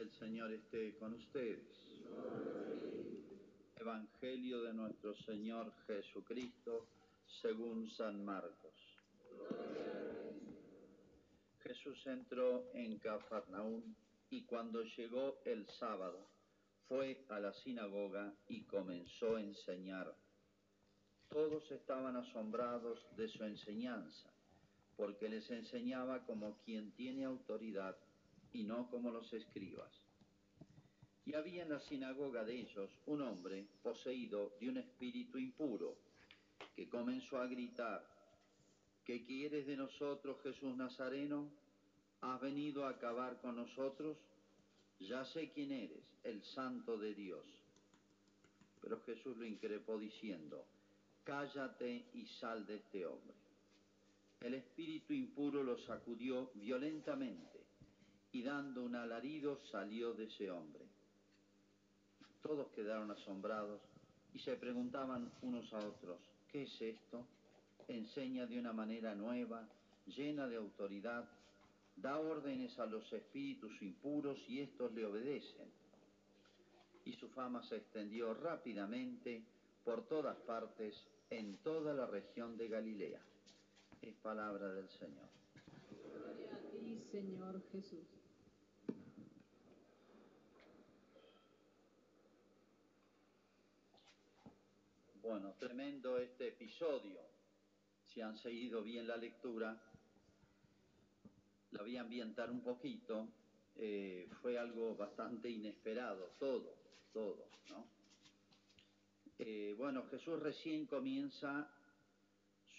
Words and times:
El 0.00 0.10
Señor 0.18 0.52
esté 0.52 0.96
con 0.96 1.14
ustedes. 1.14 1.62
Evangelio 3.76 4.62
de 4.62 4.74
nuestro 4.74 5.14
Señor 5.14 5.72
Jesucristo 5.86 6.88
según 7.40 7.88
San 7.90 8.24
Marcos. 8.24 8.74
Jesús 11.62 12.04
entró 12.06 12.70
en 12.74 12.98
Cafarnaún 12.98 13.94
y 14.30 14.42
cuando 14.42 14.82
llegó 14.82 15.40
el 15.44 15.66
sábado 15.78 16.26
fue 16.88 17.24
a 17.28 17.38
la 17.38 17.52
sinagoga 17.52 18.34
y 18.48 18.64
comenzó 18.64 19.36
a 19.36 19.40
enseñar. 19.42 20.12
Todos 21.28 21.70
estaban 21.70 22.16
asombrados 22.16 22.98
de 23.16 23.28
su 23.28 23.44
enseñanza, 23.44 24.28
porque 24.96 25.28
les 25.28 25.48
enseñaba 25.50 26.24
como 26.26 26.58
quien 26.64 26.90
tiene 26.92 27.24
autoridad 27.24 27.96
y 28.54 28.62
no 28.62 28.88
como 28.88 29.10
los 29.10 29.30
escribas. 29.32 29.90
Y 31.26 31.34
había 31.34 31.64
en 31.64 31.70
la 31.70 31.80
sinagoga 31.80 32.44
de 32.44 32.60
ellos 32.60 32.90
un 33.06 33.20
hombre 33.22 33.66
poseído 33.82 34.52
de 34.60 34.68
un 34.68 34.78
espíritu 34.78 35.38
impuro, 35.38 35.96
que 36.76 36.88
comenzó 36.88 37.38
a 37.38 37.46
gritar, 37.46 38.06
¿qué 39.04 39.24
quieres 39.24 39.66
de 39.66 39.76
nosotros, 39.76 40.40
Jesús 40.42 40.76
Nazareno? 40.76 41.50
¿Has 42.20 42.40
venido 42.40 42.86
a 42.86 42.90
acabar 42.90 43.40
con 43.40 43.56
nosotros? 43.56 44.16
Ya 45.00 45.24
sé 45.24 45.50
quién 45.50 45.72
eres, 45.72 46.04
el 46.22 46.42
santo 46.42 46.96
de 46.96 47.14
Dios. 47.14 47.44
Pero 48.80 49.00
Jesús 49.00 49.36
lo 49.36 49.44
increpó 49.44 49.98
diciendo, 49.98 50.64
cállate 51.24 52.06
y 52.14 52.26
sal 52.26 52.64
de 52.66 52.76
este 52.76 53.04
hombre. 53.04 53.34
El 54.40 54.54
espíritu 54.54 55.12
impuro 55.12 55.62
lo 55.62 55.76
sacudió 55.78 56.50
violentamente 56.54 57.63
y 58.34 58.42
dando 58.42 58.82
un 58.82 58.96
alarido 58.96 59.60
salió 59.70 60.12
de 60.12 60.24
ese 60.24 60.50
hombre. 60.50 60.84
Todos 62.42 62.66
quedaron 62.72 63.08
asombrados 63.12 63.80
y 64.34 64.40
se 64.40 64.56
preguntaban 64.56 65.30
unos 65.42 65.72
a 65.72 65.78
otros, 65.78 66.18
¿qué 66.50 66.64
es 66.64 66.82
esto? 66.82 67.24
Enseña 67.86 68.44
de 68.46 68.58
una 68.58 68.72
manera 68.72 69.14
nueva, 69.14 69.68
llena 70.06 70.48
de 70.48 70.56
autoridad, 70.56 71.28
da 71.94 72.18
órdenes 72.18 72.76
a 72.80 72.86
los 72.86 73.10
espíritus 73.12 73.80
impuros 73.80 74.36
y 74.48 74.60
estos 74.60 74.92
le 74.94 75.06
obedecen. 75.06 75.68
Y 77.04 77.12
su 77.12 77.28
fama 77.28 77.62
se 77.62 77.76
extendió 77.76 78.34
rápidamente 78.34 79.44
por 79.84 80.08
todas 80.08 80.36
partes 80.38 81.06
en 81.30 81.58
toda 81.58 81.94
la 81.94 82.06
región 82.06 82.56
de 82.56 82.66
Galilea. 82.66 83.20
Es 84.02 84.14
palabra 84.16 84.72
del 84.72 84.88
Señor. 84.88 85.28
Gloria 86.12 86.52
a 86.52 86.70
ti, 86.72 87.00
Señor 87.12 87.62
Jesús. 87.70 88.23
Bueno, 95.24 95.54
tremendo 95.58 96.18
este 96.18 96.48
episodio. 96.48 97.18
Si 98.04 98.20
han 98.20 98.36
seguido 98.36 98.82
bien 98.82 99.08
la 99.08 99.16
lectura, 99.16 99.74
la 101.70 101.80
voy 101.80 101.96
a 101.96 102.02
ambientar 102.02 102.50
un 102.50 102.60
poquito. 102.60 103.30
Eh, 103.74 104.28
fue 104.42 104.58
algo 104.58 104.94
bastante 104.94 105.48
inesperado, 105.48 106.34
todo, 106.38 106.76
todo, 107.10 107.48
¿no? 107.70 107.86
Eh, 109.38 109.74
bueno, 109.78 110.04
Jesús 110.10 110.38
recién 110.40 110.84
comienza 110.84 111.72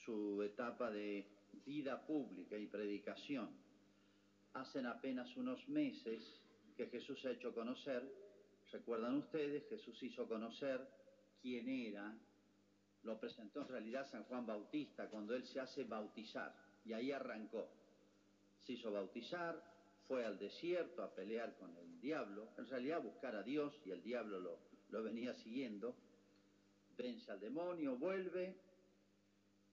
su 0.06 0.44
etapa 0.44 0.92
de 0.92 1.28
vida 1.66 2.06
pública 2.06 2.60
y 2.60 2.68
predicación. 2.68 3.50
Hacen 4.54 4.86
apenas 4.86 5.36
unos 5.36 5.68
meses 5.68 6.22
que 6.78 6.86
Jesús 6.90 7.26
ha 7.26 7.32
hecho 7.32 7.56
conocer, 7.56 8.08
recuerdan 8.72 9.16
ustedes, 9.16 9.68
Jesús 9.68 10.04
hizo 10.04 10.28
conocer 10.28 10.88
quién 11.42 11.68
era, 11.70 12.16
lo 13.06 13.20
presentó 13.20 13.62
en 13.62 13.68
realidad 13.68 14.10
San 14.10 14.24
Juan 14.24 14.46
Bautista 14.46 15.08
cuando 15.10 15.36
él 15.36 15.46
se 15.46 15.60
hace 15.60 15.84
bautizar 15.84 16.54
y 16.84 16.94
ahí 16.94 17.12
arrancó. 17.12 17.70
Se 18.66 18.74
hizo 18.74 18.92
bautizar, 18.92 19.62
fue 20.08 20.26
al 20.26 20.38
desierto 20.38 21.04
a 21.04 21.14
pelear 21.14 21.56
con 21.58 21.76
el 21.78 22.02
diablo, 22.02 22.50
en 22.58 22.68
realidad 22.68 22.98
a 22.98 23.02
buscar 23.02 23.36
a 23.36 23.44
Dios 23.44 23.80
y 23.86 23.92
el 23.92 24.04
diablo 24.04 24.40
lo, 24.40 24.60
lo 24.90 25.04
venía 25.04 25.34
siguiendo, 25.36 25.96
vence 26.98 27.32
al 27.32 27.40
demonio, 27.40 27.96
vuelve 27.96 28.56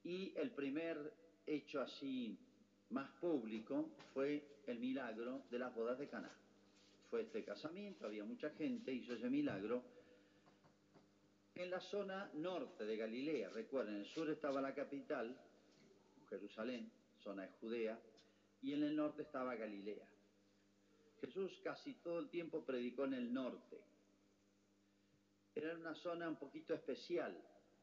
y 0.05 0.33
el 0.37 0.51
primer 0.51 1.13
hecho 1.47 1.81
así 1.81 2.39
más 2.91 3.11
público 3.13 3.91
fue 4.13 4.45
el 4.67 4.79
milagro 4.79 5.43
de 5.51 5.59
las 5.59 5.75
bodas 5.75 5.99
de 5.99 6.09
Caná. 6.09 6.31
Fue 7.11 7.23
este 7.23 7.45
casamiento, 7.45 8.07
había 8.07 8.25
mucha 8.25 8.51
gente, 8.51 8.93
hizo 8.93 9.15
ese 9.15 9.29
milagro 9.29 9.83
en 11.55 11.71
la 11.71 11.81
zona 11.81 12.31
norte 12.35 12.85
de 12.85 12.97
Galilea. 12.97 13.51
Recuerden, 13.51 13.97
en 13.97 14.01
el 14.01 14.07
sur 14.07 14.29
estaba 14.31 14.61
la 14.61 14.75
capital, 14.75 15.37
Jerusalén, 16.29 16.91
zona 17.19 17.43
de 17.43 17.53
Judea, 17.61 17.99
y 18.63 18.73
en 18.73 18.85
el 18.85 18.97
norte 18.97 19.23
estaba 19.23 19.55
Galilea. 19.55 20.07
Jesús 21.21 21.61
casi 21.63 21.95
todo 21.95 22.19
el 22.19 22.31
tiempo 22.31 22.65
predicó 22.65 23.05
en 23.05 23.15
el 23.15 23.33
norte. 23.33 23.81
Era 25.55 25.77
una 25.77 25.95
zona 25.95 26.29
un 26.29 26.37
poquito 26.37 26.75
especial, 26.75 27.37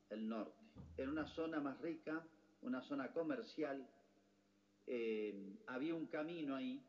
el 0.10 0.28
norte. 0.28 0.66
Era 0.98 1.10
una 1.10 1.28
zona 1.28 1.60
más 1.60 1.80
rica, 1.80 2.26
una 2.62 2.82
zona 2.82 3.12
comercial. 3.14 3.88
Eh, 4.88 5.58
había 5.68 5.94
un 5.94 6.08
camino 6.08 6.56
ahí 6.56 6.84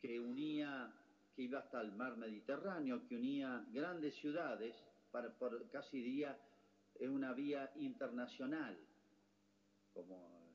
que 0.00 0.18
unía, 0.18 0.92
que 1.36 1.42
iba 1.42 1.60
hasta 1.60 1.80
el 1.80 1.92
mar 1.92 2.16
Mediterráneo, 2.16 3.06
que 3.06 3.14
unía 3.14 3.64
grandes 3.70 4.14
ciudades 4.16 4.74
por, 5.10 5.68
casi 5.70 5.98
diría, 5.98 6.38
es 6.94 7.08
una 7.08 7.32
vía 7.32 7.70
internacional, 7.76 8.78
como, 9.92 10.54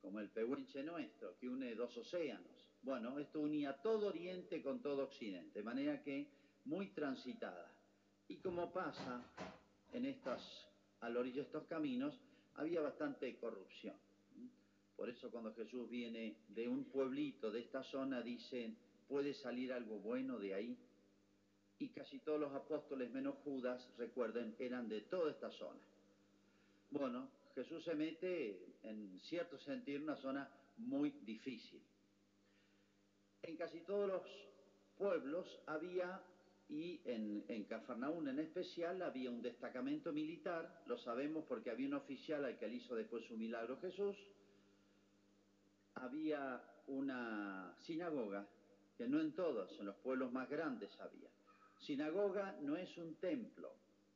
como 0.00 0.20
el 0.20 0.30
Pehuenche 0.30 0.82
nuestro, 0.82 1.36
que 1.38 1.48
une 1.48 1.74
dos 1.74 1.96
océanos. 1.96 2.68
Bueno, 2.82 3.18
esto 3.18 3.40
unía 3.40 3.74
todo 3.82 4.08
Oriente 4.08 4.62
con 4.62 4.80
todo 4.80 5.04
Occidente, 5.04 5.58
de 5.58 5.64
manera 5.64 6.02
que 6.02 6.28
muy 6.64 6.88
transitada. 6.88 7.72
Y 8.28 8.36
como 8.36 8.72
pasa 8.72 9.24
en 9.92 10.06
estas, 10.06 10.68
a 11.00 11.08
la 11.08 11.20
orilla 11.20 11.36
de 11.36 11.42
estos 11.42 11.64
caminos, 11.64 12.20
había 12.54 12.80
bastante 12.80 13.36
corrupción. 13.36 13.96
Por 14.96 15.10
eso 15.10 15.30
cuando 15.30 15.54
Jesús 15.54 15.88
viene 15.90 16.36
de 16.48 16.68
un 16.68 16.84
pueblito 16.84 17.50
de 17.50 17.60
esta 17.60 17.82
zona, 17.82 18.22
dicen, 18.22 18.76
¿puede 19.08 19.34
salir 19.34 19.72
algo 19.72 19.98
bueno 19.98 20.38
de 20.38 20.54
ahí? 20.54 20.78
Y 21.78 21.88
casi 21.88 22.18
todos 22.20 22.40
los 22.40 22.52
apóstoles 22.54 23.10
menos 23.10 23.36
Judas, 23.44 23.88
recuerden, 23.98 24.54
eran 24.58 24.88
de 24.88 25.02
toda 25.02 25.30
esta 25.30 25.50
zona. 25.50 25.80
Bueno, 26.90 27.28
Jesús 27.54 27.84
se 27.84 27.94
mete 27.94 28.76
en 28.82 29.18
cierto 29.20 29.58
sentido 29.58 29.98
en 29.98 30.04
una 30.04 30.16
zona 30.16 30.50
muy 30.78 31.10
difícil. 31.22 31.82
En 33.42 33.56
casi 33.56 33.80
todos 33.80 34.08
los 34.08 34.22
pueblos 34.96 35.46
había, 35.66 36.22
y 36.68 37.00
en, 37.04 37.44
en 37.48 37.64
Cafarnaún 37.64 38.28
en 38.28 38.38
especial, 38.38 39.02
había 39.02 39.30
un 39.30 39.42
destacamento 39.42 40.12
militar, 40.12 40.82
lo 40.86 40.96
sabemos 40.98 41.44
porque 41.46 41.70
había 41.70 41.88
un 41.88 41.94
oficial 41.94 42.44
al 42.44 42.58
que 42.58 42.68
le 42.68 42.76
hizo 42.76 42.94
después 42.94 43.24
su 43.26 43.36
milagro 43.36 43.78
Jesús, 43.80 44.16
había 45.94 46.62
una 46.86 47.74
sinagoga, 47.80 48.46
que 48.96 49.06
no 49.06 49.20
en 49.20 49.32
todos, 49.34 49.78
en 49.78 49.86
los 49.86 49.96
pueblos 49.96 50.32
más 50.32 50.48
grandes 50.48 50.98
había. 51.00 51.28
Sinagoga 51.78 52.56
no 52.62 52.76
es 52.76 52.96
un 52.96 53.14
templo. 53.16 53.72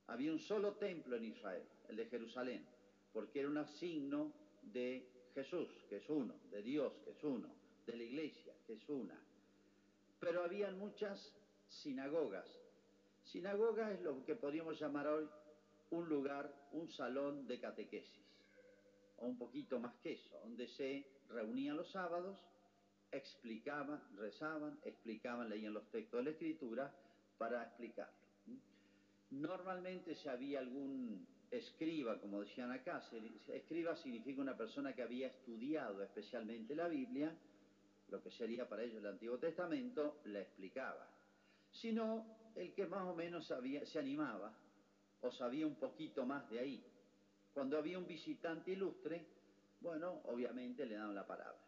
Había 0.07 0.33
un 0.33 0.39
solo 0.39 0.75
templo 0.75 1.17
en 1.17 1.25
Israel, 1.25 1.63
el 1.89 1.97
de 1.97 2.07
Jerusalén, 2.07 2.67
porque 3.13 3.41
era 3.41 3.49
un 3.49 3.67
signo 3.67 4.33
de 4.63 5.07
Jesús, 5.35 5.69
que 5.89 5.99
es 5.99 6.09
uno, 6.09 6.35
de 6.51 6.63
Dios, 6.63 6.93
que 7.05 7.11
es 7.11 7.23
uno, 7.23 7.49
de 7.87 7.97
la 7.97 8.03
iglesia, 8.03 8.55
que 8.67 8.75
es 8.75 8.89
una. 8.89 9.19
Pero 10.19 10.43
habían 10.43 10.79
muchas 10.79 11.33
sinagogas. 11.69 12.49
Sinagoga 13.25 13.93
es 13.93 14.01
lo 14.03 14.25
que 14.25 14.35
podríamos 14.35 14.79
llamar 14.81 15.07
hoy 15.07 15.29
un 15.91 16.09
lugar, 16.09 16.53
un 16.73 16.89
salón 16.89 17.47
de 17.47 17.61
catequesis, 17.61 18.27
o 19.19 19.27
un 19.27 19.39
poquito 19.39 19.79
más 19.79 19.95
que 20.03 20.13
eso, 20.13 20.39
donde 20.41 20.67
se 20.69 21.07
reunían 21.29 21.77
los 21.77 21.91
sábados, 21.91 22.41
explicaban, 23.13 24.01
rezaban, 24.17 24.79
explicaban, 24.85 25.49
leían 25.49 25.75
los 25.75 25.91
textos 25.91 26.19
de 26.19 26.25
la 26.25 26.31
Escritura, 26.31 26.95
para 27.41 27.63
explicarlo. 27.63 28.13
Normalmente 29.31 30.15
si 30.15 30.29
había 30.29 30.59
algún 30.59 31.27
escriba, 31.51 32.21
como 32.21 32.43
decían 32.43 32.71
acá, 32.71 33.03
escriba 33.49 33.97
significa 33.97 34.43
una 34.43 34.59
persona 34.59 34.95
que 34.95 35.03
había 35.03 35.29
estudiado 35.29 36.03
especialmente 36.03 36.75
la 36.75 36.87
Biblia, 36.87 37.35
lo 38.11 38.23
que 38.23 38.31
sería 38.31 38.69
para 38.69 38.83
ellos 38.83 38.99
el 38.99 39.07
Antiguo 39.07 39.39
Testamento, 39.39 40.21
la 40.27 40.43
explicaba. 40.43 41.09
Si 41.73 41.93
no, 41.93 42.27
el 42.57 42.75
que 42.75 42.87
más 42.87 43.05
o 43.05 43.15
menos 43.15 43.47
sabía, 43.47 43.87
se 43.87 43.99
animaba 43.99 44.53
o 45.23 45.31
sabía 45.33 45.67
un 45.67 45.77
poquito 45.77 46.27
más 46.27 46.49
de 46.51 46.59
ahí. 46.59 46.85
Cuando 47.55 47.79
había 47.79 47.99
un 47.99 48.07
visitante 48.07 48.73
ilustre, 48.73 49.25
bueno, 49.81 50.21
obviamente 50.25 50.85
le 50.85 50.97
daban 50.97 51.15
la 51.15 51.27
palabra. 51.27 51.59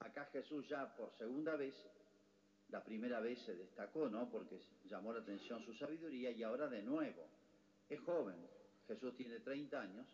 Acá 0.00 0.26
Jesús 0.26 0.68
ya 0.68 0.94
por 0.94 1.10
segunda 1.14 1.56
vez 1.56 1.74
la 2.74 2.82
primera 2.82 3.20
vez 3.20 3.38
se 3.46 3.54
destacó, 3.54 4.08
¿no? 4.08 4.28
Porque 4.28 4.58
llamó 4.90 5.12
la 5.12 5.20
atención 5.20 5.64
su 5.64 5.72
sabiduría 5.74 6.32
y 6.32 6.42
ahora 6.42 6.66
de 6.66 6.82
nuevo. 6.82 7.24
Es 7.88 8.00
joven, 8.00 8.34
Jesús 8.88 9.16
tiene 9.16 9.38
30 9.38 9.80
años 9.80 10.06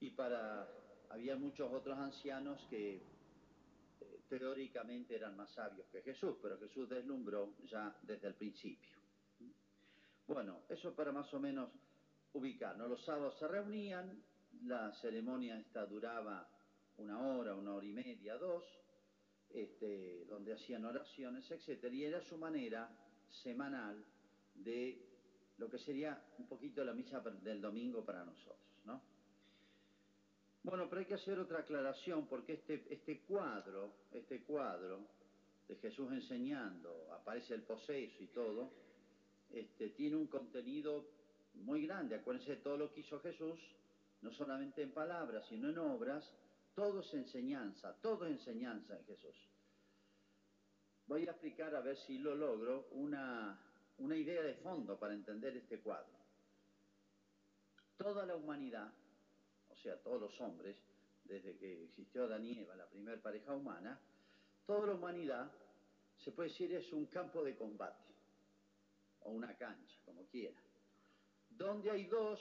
y 0.00 0.10
para 0.10 0.68
había 1.08 1.36
muchos 1.36 1.72
otros 1.72 1.96
ancianos 1.96 2.60
que 2.68 2.96
eh, 2.96 4.20
teóricamente 4.28 5.14
eran 5.14 5.34
más 5.34 5.50
sabios 5.52 5.86
que 5.90 6.02
Jesús, 6.02 6.36
pero 6.42 6.58
Jesús 6.58 6.90
deslumbró 6.90 7.54
ya 7.64 7.96
desde 8.02 8.28
el 8.28 8.34
principio. 8.34 8.98
Bueno, 10.26 10.64
eso 10.68 10.94
para 10.94 11.10
más 11.10 11.32
o 11.32 11.40
menos 11.40 11.70
ubicarnos. 12.34 12.86
Los 12.86 13.02
sábados 13.02 13.38
se 13.38 13.48
reunían, 13.48 14.22
la 14.66 14.92
ceremonia 15.00 15.58
esta 15.58 15.86
duraba 15.86 16.46
una 16.98 17.18
hora, 17.18 17.54
una 17.54 17.76
hora 17.76 17.86
y 17.86 17.92
media, 17.92 18.36
dos, 18.36 18.62
este, 19.52 20.24
donde 20.26 20.52
hacían 20.52 20.84
oraciones, 20.84 21.50
etc. 21.50 21.92
Y 21.92 22.04
era 22.04 22.20
su 22.22 22.36
manera 22.36 22.90
semanal 23.42 24.04
de 24.54 24.98
lo 25.58 25.68
que 25.68 25.78
sería 25.78 26.22
un 26.38 26.46
poquito 26.46 26.84
la 26.84 26.94
misa 26.94 27.20
del 27.20 27.60
domingo 27.60 28.04
para 28.04 28.24
nosotros, 28.24 28.58
¿no? 28.84 29.00
Bueno, 30.62 30.88
pero 30.88 31.00
hay 31.00 31.06
que 31.06 31.14
hacer 31.14 31.38
otra 31.38 31.60
aclaración 31.60 32.26
porque 32.26 32.54
este, 32.54 32.86
este 32.90 33.20
cuadro, 33.22 33.94
este 34.12 34.42
cuadro 34.42 35.06
de 35.68 35.76
Jesús 35.76 36.10
enseñando, 36.12 37.08
aparece 37.12 37.54
el 37.54 37.62
poseso 37.62 38.22
y 38.22 38.26
todo, 38.28 38.70
este, 39.52 39.90
tiene 39.90 40.16
un 40.16 40.26
contenido 40.26 41.06
muy 41.54 41.86
grande. 41.86 42.14
Acuérdense 42.14 42.52
de 42.52 42.62
todo 42.62 42.76
lo 42.76 42.92
que 42.92 43.00
hizo 43.00 43.20
Jesús, 43.20 43.58
no 44.22 44.32
solamente 44.32 44.82
en 44.82 44.92
palabras, 44.92 45.46
sino 45.48 45.70
en 45.70 45.78
obras, 45.78 46.30
todo 46.80 47.00
es 47.00 47.12
enseñanza, 47.12 47.94
todo 48.00 48.24
es 48.24 48.30
enseñanza 48.30 48.96
en 48.96 49.04
Jesús. 49.04 49.36
Voy 51.06 51.28
a 51.28 51.32
explicar, 51.32 51.74
a 51.74 51.82
ver 51.82 51.94
si 51.94 52.16
lo 52.16 52.34
logro, 52.34 52.88
una, 52.92 53.60
idea 53.98 54.40
de 54.40 54.54
fondo 54.54 54.98
para 54.98 55.12
entender 55.12 55.54
este 55.58 55.78
cuadro. 55.80 56.16
Toda 57.98 58.24
la 58.24 58.34
humanidad, 58.34 58.90
o 59.68 59.76
sea, 59.76 59.98
todos 59.98 60.22
los 60.22 60.40
hombres, 60.40 60.74
desde 61.24 61.54
que 61.58 61.84
existió 61.84 62.24
Adán 62.24 62.46
y 62.46 62.58
Eva, 62.60 62.74
la 62.76 62.88
primera 62.88 63.20
pareja 63.20 63.54
humana, 63.54 64.00
toda 64.64 64.86
la 64.86 64.94
humanidad, 64.94 65.52
se 66.16 66.32
puede 66.32 66.48
decir, 66.48 66.72
es 66.72 66.90
un 66.94 67.04
campo 67.08 67.44
de 67.44 67.56
combate, 67.56 68.14
o 69.24 69.32
una 69.32 69.54
cancha, 69.54 69.98
como 70.06 70.24
quiera, 70.28 70.58
donde 71.50 71.90
hay 71.90 72.06
dos 72.06 72.40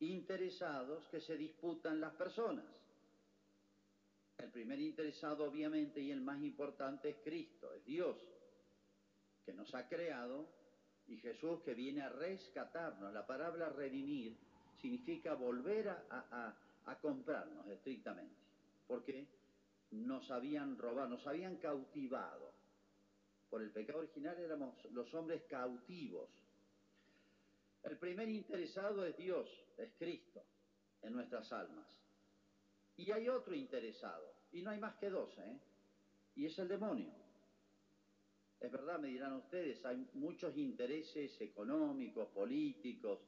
interesados 0.00 1.08
que 1.08 1.22
se 1.22 1.38
disputan 1.38 1.98
las 1.98 2.12
personas. 2.12 2.81
El 4.42 4.50
primer 4.50 4.80
interesado, 4.80 5.44
obviamente, 5.44 6.00
y 6.00 6.10
el 6.10 6.20
más 6.20 6.42
importante 6.42 7.10
es 7.10 7.16
Cristo, 7.22 7.72
es 7.74 7.84
Dios, 7.84 8.18
que 9.46 9.52
nos 9.52 9.72
ha 9.72 9.88
creado, 9.88 10.48
y 11.06 11.16
Jesús 11.18 11.60
que 11.60 11.74
viene 11.74 12.02
a 12.02 12.08
rescatarnos. 12.08 13.12
La 13.14 13.24
palabra 13.24 13.68
redimir 13.68 14.36
significa 14.80 15.34
volver 15.34 15.88
a, 15.88 16.56
comprarnos 17.00 17.68
estrictamente, 17.68 18.34
porque 18.88 19.28
nos 19.92 20.28
habían 20.32 20.76
robado, 20.76 21.10
nos 21.10 21.26
habían 21.28 21.58
cautivado. 21.58 22.52
Por 23.48 23.62
el 23.62 23.70
pecado 23.70 24.00
original 24.00 24.36
éramos 24.40 24.74
los 24.86 25.14
hombres 25.14 25.44
cautivos. 25.44 26.28
El 27.84 27.96
primer 27.96 28.28
interesado 28.28 29.06
es 29.06 29.16
Dios, 29.16 29.48
es 29.76 29.92
Cristo, 30.00 30.42
en 31.02 31.12
nuestras 31.12 31.52
almas. 31.52 31.86
Y 32.96 33.10
hay 33.12 33.28
otro 33.28 33.54
interesado, 33.54 34.31
y 34.52 34.62
no 34.62 34.70
hay 34.70 34.78
más 34.78 34.94
que 34.96 35.10
dos, 35.10 35.30
¿eh? 35.38 35.58
Y 36.36 36.46
es 36.46 36.58
el 36.58 36.68
demonio. 36.68 37.10
Es 38.60 38.70
verdad, 38.70 38.98
me 39.00 39.08
dirán 39.08 39.32
ustedes, 39.32 39.84
hay 39.84 40.06
muchos 40.14 40.56
intereses 40.56 41.40
económicos, 41.40 42.28
políticos, 42.28 43.18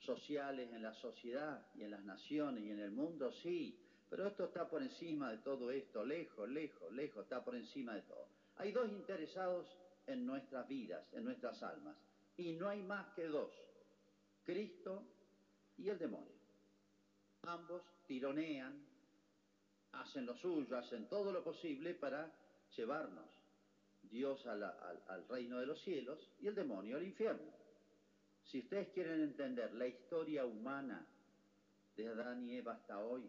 sociales 0.00 0.72
en 0.72 0.82
la 0.82 0.92
sociedad 0.94 1.66
y 1.74 1.82
en 1.82 1.90
las 1.92 2.04
naciones 2.04 2.64
y 2.64 2.70
en 2.70 2.80
el 2.80 2.90
mundo, 2.90 3.32
sí, 3.32 3.78
pero 4.08 4.26
esto 4.26 4.44
está 4.44 4.68
por 4.68 4.82
encima 4.82 5.30
de 5.30 5.38
todo 5.38 5.70
esto, 5.70 6.04
lejos, 6.04 6.48
lejos, 6.48 6.92
lejos, 6.92 7.24
está 7.24 7.44
por 7.44 7.54
encima 7.54 7.94
de 7.94 8.02
todo. 8.02 8.28
Hay 8.56 8.72
dos 8.72 8.88
interesados 8.88 9.66
en 10.06 10.26
nuestras 10.26 10.66
vidas, 10.68 11.04
en 11.12 11.24
nuestras 11.24 11.62
almas, 11.62 11.96
y 12.36 12.52
no 12.52 12.68
hay 12.68 12.82
más 12.82 13.08
que 13.14 13.26
dos, 13.26 13.52
Cristo 14.44 15.02
y 15.76 15.88
el 15.88 15.98
demonio. 15.98 16.34
Ambos 17.42 17.82
tironean, 18.06 18.85
hacen 20.00 20.26
lo 20.26 20.34
suyo, 20.36 20.76
hacen 20.76 21.08
todo 21.08 21.32
lo 21.32 21.42
posible 21.42 21.94
para 21.94 22.30
llevarnos 22.76 23.24
Dios 24.10 24.46
al, 24.46 25.28
reino 25.28 25.58
de 25.58 25.66
los 25.66 25.80
cielos 25.82 26.30
y 26.40 26.46
el 26.46 26.54
demonio 26.54 26.96
al 26.96 27.04
infierno. 27.04 27.52
Si 28.44 28.60
ustedes 28.60 28.88
quieren 28.90 29.20
entender 29.22 29.74
la 29.74 29.86
historia 29.86 30.44
humana 30.44 31.04
de 31.96 32.08
Adán 32.08 32.44
y 32.44 32.56
Eva 32.56 32.74
hasta 32.74 32.98
hoy, 32.98 33.28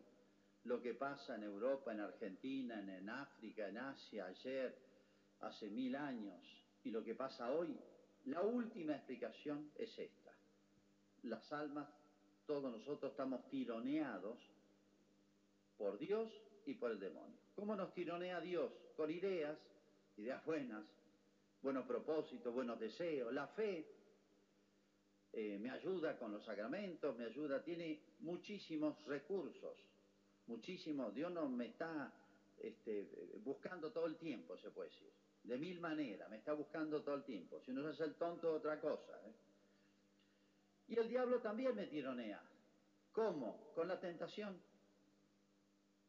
lo 0.65 0.81
que 0.81 0.93
pasa 0.93 1.35
en 1.35 1.43
Europa, 1.43 1.93
en 1.93 2.01
Argentina, 2.01 2.79
en, 2.79 2.89
en, 2.89 3.09
África, 3.09 3.67
en 3.67 3.77
Asia, 3.77 4.25
ayer, 4.25 4.77
hace 5.41 5.69
mil 5.69 5.95
años, 5.95 6.41
y 6.83 6.91
lo 6.91 7.03
que 7.03 7.15
pasa 7.15 7.51
hoy, 7.51 7.75
la 8.25 8.41
última 8.41 8.93
explicación 8.93 9.71
es 9.75 9.97
esta. 9.97 10.33
Las 11.23 11.51
almas, 11.51 11.87
todos 12.45 12.71
nosotros 12.71 13.11
estamos 13.11 13.47
tironeados 13.49 14.37
por 15.77 15.97
Dios 15.97 16.29
y 16.67 16.73
por 16.75 16.91
el 16.91 16.99
demonio. 16.99 17.37
¿Cómo 17.55 17.75
nos 17.75 17.93
tironea 17.93 18.41
Dios? 18.41 18.71
Con 18.95 19.09
ideas, 19.09 19.57
ideas 20.17 20.43
buenas, 20.45 20.83
buenos 21.61 21.85
propósitos, 21.85 22.53
buenos 22.53 22.79
deseos, 22.79 23.33
la 23.33 23.47
fe. 23.47 23.85
Eh, 25.31 25.57
me 25.59 25.69
ayuda 25.69 26.17
con 26.17 26.31
los 26.31 26.43
sacramentos, 26.43 27.17
me 27.17 27.25
ayuda, 27.25 27.63
tiene 27.63 28.01
muchísimos 28.19 29.03
recursos, 29.05 29.77
muchísimos. 30.47 31.13
Dios 31.13 31.31
no 31.31 31.47
me 31.47 31.67
está 31.67 32.11
este, 32.59 33.07
buscando 33.43 33.91
todo 33.91 34.07
el 34.07 34.17
tiempo, 34.17 34.57
se 34.57 34.69
puede 34.71 34.89
decir, 34.89 35.11
de 35.43 35.57
mil 35.57 35.79
maneras, 35.79 36.29
me 36.29 36.37
está 36.37 36.53
buscando 36.53 37.01
todo 37.01 37.15
el 37.15 37.23
tiempo. 37.23 37.61
Si 37.61 37.71
uno 37.71 37.83
se 37.83 37.89
hace 37.89 38.03
el 38.03 38.15
tonto, 38.15 38.53
otra 38.53 38.79
cosa. 38.81 39.13
¿eh? 39.25 39.33
Y 40.89 40.99
el 40.99 41.07
diablo 41.07 41.39
también 41.39 41.75
me 41.75 41.87
tironea. 41.87 42.41
¿Cómo? 43.13 43.71
Con 43.73 43.87
la 43.87 43.99
tentación. 43.99 44.59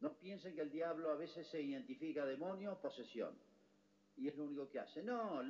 No 0.00 0.12
piensen 0.14 0.54
que 0.54 0.62
el 0.62 0.70
diablo 0.70 1.10
a 1.10 1.16
veces 1.16 1.46
se 1.48 1.60
identifica 1.60 2.24
demonio 2.24 2.72
o 2.72 2.80
posesión. 2.80 3.36
Y 4.16 4.28
es 4.28 4.36
lo 4.36 4.44
único 4.44 4.68
que 4.68 4.80
hace. 4.80 5.02
No, 5.02 5.42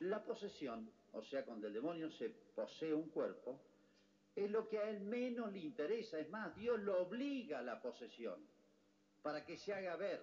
la 0.00 0.22
posesión, 0.22 0.90
o 1.12 1.22
sea, 1.22 1.44
cuando 1.44 1.66
el 1.66 1.72
demonio 1.72 2.10
se 2.10 2.30
posee 2.30 2.92
un 2.92 3.08
cuerpo, 3.08 3.60
es 4.34 4.50
lo 4.50 4.68
que 4.68 4.78
a 4.78 4.90
él 4.90 5.00
menos 5.00 5.50
le 5.52 5.60
interesa. 5.60 6.18
Es 6.18 6.28
más, 6.28 6.54
Dios 6.54 6.78
lo 6.80 7.02
obliga 7.02 7.60
a 7.60 7.62
la 7.62 7.80
posesión 7.80 8.46
para 9.22 9.44
que 9.44 9.56
se 9.56 9.72
haga 9.72 9.96
ver. 9.96 10.22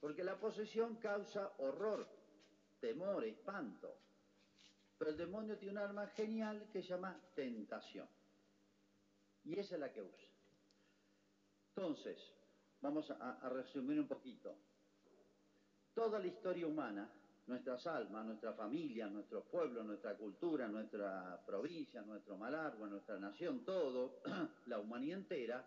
Porque 0.00 0.22
la 0.22 0.38
posesión 0.38 0.96
causa 0.96 1.52
horror, 1.58 2.06
temor, 2.80 3.24
espanto. 3.24 3.98
Pero 4.98 5.10
el 5.10 5.16
demonio 5.16 5.58
tiene 5.58 5.72
un 5.72 5.78
arma 5.78 6.06
genial 6.08 6.68
que 6.72 6.82
se 6.82 6.88
llama 6.88 7.20
tentación. 7.34 8.08
Y 9.44 9.58
esa 9.58 9.74
es 9.74 9.80
la 9.80 9.92
que 9.92 10.02
usa. 10.02 10.28
Entonces, 11.76 12.18
vamos 12.84 13.10
a, 13.10 13.48
resumir 13.48 13.98
un 13.98 14.06
poquito. 14.06 14.54
Toda 15.94 16.18
la 16.18 16.26
historia 16.26 16.66
humana, 16.66 17.10
nuestras 17.46 17.86
almas, 17.86 18.26
nuestra 18.26 18.52
familia, 18.52 19.08
nuestro 19.08 19.42
pueblo, 19.44 19.82
nuestra 19.82 20.14
cultura, 20.18 20.68
nuestra 20.68 21.42
provincia, 21.46 22.02
nuestro 22.02 22.36
Malargüe, 22.36 22.86
nuestra 22.86 23.18
nación, 23.18 23.64
todo, 23.64 24.20
la 24.66 24.78
humanidad 24.78 25.20
entera, 25.20 25.64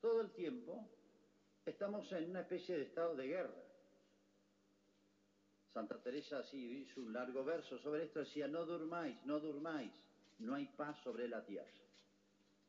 todo 0.00 0.20
el 0.20 0.30
tiempo 0.30 0.88
estamos 1.66 2.10
en 2.12 2.30
una 2.30 2.42
especie 2.42 2.76
de 2.76 2.84
estado 2.84 3.16
de 3.16 3.26
guerra. 3.26 3.62
Santa 5.72 6.00
Teresa 6.00 6.38
así 6.38 6.82
hizo 6.82 7.00
un 7.00 7.12
largo 7.12 7.42
verso 7.42 7.76
sobre 7.78 8.04
esto, 8.04 8.20
decía, 8.20 8.46
no 8.46 8.64
durmáis, 8.64 9.16
no 9.24 9.40
durmáis, 9.40 9.92
no 10.38 10.54
hay 10.54 10.66
paz 10.66 10.96
sobre 11.02 11.26
la 11.26 11.44
tierra. 11.44 11.72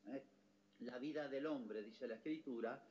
¿Eh? 0.07 0.23
La 0.79 0.97
vida 0.97 1.27
del 1.27 1.45
hombre, 1.45 1.83
dice 1.83 2.07
la 2.07 2.15
Escritura, 2.15 2.81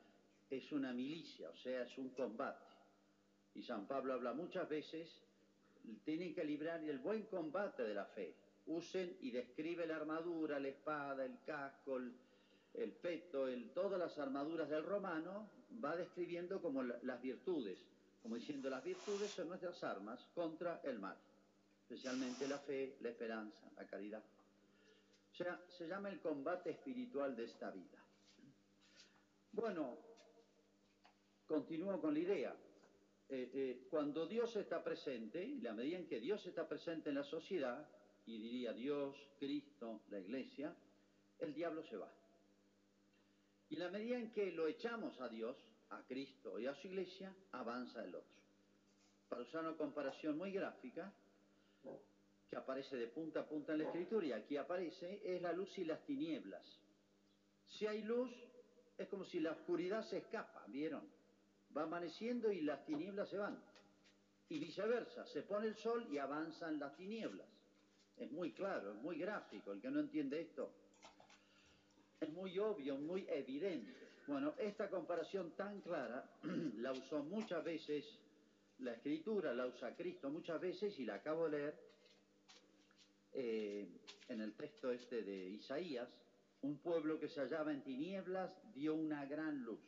es 0.56 0.71
una 0.71 0.92
milicia, 0.92 1.49
o 1.49 1.56
sea, 1.56 1.82
es 1.82 1.97
un 1.97 2.11
combate. 2.11 2.66
Y 3.54 3.62
San 3.62 3.87
Pablo 3.87 4.12
habla 4.12 4.35
muchas 4.35 4.68
veces, 4.68 5.09
tienen 6.04 6.35
que 6.35 6.44
librar 6.44 6.85
el 6.85 6.99
buen 6.99 7.23
combate 7.25 7.82
de 7.85 7.94
la 7.94 8.04
fe. 8.04 8.37
Usen 8.66 9.16
y 9.21 9.30
describe 9.30 9.87
la 9.87 9.97
armadura, 9.97 10.61
la 10.61 10.68
espada, 10.68 11.25
el 11.25 11.40
casco, 11.47 11.97
el, 11.97 12.14
el 12.75 12.92
peto, 12.92 13.47
todas 13.75 13.99
las 13.99 14.18
armaduras 14.18 14.68
del 14.68 14.85
romano, 14.85 15.49
va 15.82 15.97
describiendo 15.97 16.61
como 16.61 16.82
la, 16.82 16.99
las 17.02 17.21
virtudes, 17.23 17.78
como 18.23 18.37
diciendo 18.37 18.68
las 18.68 18.85
virtudes 18.85 19.30
son 19.30 19.49
nuestras 19.49 19.82
armas 19.82 20.23
contra 20.35 20.82
el 20.85 20.99
mal, 20.99 21.16
especialmente 21.80 22.47
la 22.47 22.59
fe, 22.59 22.97
la 23.00 23.09
esperanza, 23.09 23.71
la 23.75 23.87
caridad. 23.87 24.23
O 25.32 25.35
sea, 25.35 25.59
se 25.66 25.88
llama 25.88 26.11
el 26.11 26.21
combate 26.21 26.71
espiritual 26.71 27.35
de 27.35 27.44
esta 27.44 27.71
vida. 27.71 28.04
Bueno, 29.50 30.12
continúo 31.52 32.00
con 32.00 32.14
la 32.14 32.21
idea. 32.21 32.56
eh, 33.28 33.50
eh, 33.54 33.87
cuando 33.90 34.26
Dios 34.26 34.54
está 34.56 34.82
presente, 34.82 35.42
en 35.42 35.62
la 35.62 35.73
medida 35.73 35.99
en 35.99 36.06
que 36.06 36.21
Dios 36.21 36.44
está 36.47 36.68
presente 36.68 37.11
en 37.11 37.16
la 37.16 37.25
sociedad, 37.25 37.88
y 38.26 38.38
diría 38.38 38.73
Dios, 38.73 39.16
Cristo, 39.38 40.02
la 40.11 40.18
iglesia, 40.18 40.75
el 41.38 41.54
diablo 41.54 41.82
se 41.85 41.97
va. 41.97 42.11
Y 43.71 43.76
la 43.76 43.90
medida 43.90 44.18
en 44.18 44.32
que 44.32 44.52
lo 44.52 44.66
echamos 44.66 45.18
a 45.21 45.28
Dios, 45.28 45.56
a 45.90 46.02
Cristo 46.06 46.59
y 46.59 46.66
a 46.66 46.75
su 46.75 46.88
iglesia, 46.88 47.35
avanza 47.52 48.04
el 48.04 48.14
otro. 48.14 48.37
Para 49.28 49.42
usar 49.42 49.62
una 49.62 49.76
comparación 49.76 50.37
muy 50.37 50.52
gráfica, 50.52 51.12
que 52.49 52.56
aparece 52.56 52.97
de 52.97 53.09
punta 53.09 53.40
a 53.40 53.47
punta 53.47 53.73
en 53.73 53.78
la 53.78 53.85
escritura 53.85 54.26
y 54.26 54.32
aquí 54.32 54.56
aparece, 54.59 55.21
es 55.25 55.40
la 55.40 55.52
luz 55.52 55.76
y 55.78 55.85
las 55.85 56.04
tinieblas. 56.04 56.64
Si 57.66 57.87
hay 57.87 58.02
luz, 58.02 58.30
es 58.99 59.09
como 59.09 59.25
si 59.25 59.40
la 59.40 59.52
oscuridad 59.52 60.02
se 60.04 60.18
escapa, 60.18 60.66
¿vieron? 60.68 61.22
Va 61.76 61.85
amaneciendo 61.85 62.50
y 62.52 62.61
las 62.61 62.85
tinieblas 62.85 63.29
se 63.29 63.38
van. 63.38 63.59
Y 64.49 64.59
viceversa, 64.59 65.26
se 65.26 65.43
pone 65.43 65.69
el 65.69 65.76
sol 65.76 66.07
y 66.11 66.19
avanzan 66.19 66.79
las 66.79 66.95
tinieblas. 66.97 67.47
Es 68.17 68.31
muy 68.31 68.52
claro, 68.52 68.93
es 68.93 69.00
muy 69.00 69.19
gráfico. 69.19 69.73
El 69.73 69.81
que 69.81 69.91
no 69.91 70.00
entiende 70.00 70.41
esto 70.41 70.71
es 72.21 72.29
muy 72.31 72.59
obvio, 72.59 72.97
muy 72.97 73.26
evidente. 73.29 73.93
Bueno, 74.26 74.55
esta 74.59 74.88
comparación 74.88 75.50
tan 75.57 75.81
clara 75.81 76.25
la 76.79 76.93
usó 76.93 77.23
muchas 77.25 77.64
veces 77.64 78.05
la 78.79 78.93
escritura, 78.93 79.52
la 79.55 79.67
usa 79.67 79.95
Cristo 79.95 80.31
muchas 80.31 80.61
veces 80.61 80.99
y 80.99 81.05
la 81.05 81.14
acabo 81.14 81.49
de 81.49 81.59
leer 81.59 81.75
eh, 83.33 83.88
en 84.29 84.41
el 84.41 84.55
texto 84.55 84.91
este 84.91 85.23
de 85.23 85.50
Isaías. 85.50 86.09
Un 86.62 86.79
pueblo 86.79 87.19
que 87.19 87.29
se 87.29 87.41
hallaba 87.41 87.73
en 87.73 87.83
tinieblas 87.83 88.52
dio 88.73 88.95
una 88.95 89.26
gran 89.26 89.64
luz. 89.64 89.81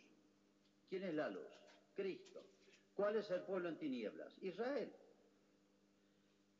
¿Quién 0.89 1.05
es 1.05 1.15
la 1.15 1.29
luz? 1.29 1.64
Cristo. 1.95 2.43
¿Cuál 2.95 3.17
es 3.17 3.31
el 3.31 3.43
pueblo 3.43 3.69
en 3.69 3.79
tinieblas? 3.79 4.37
Israel. 4.43 4.93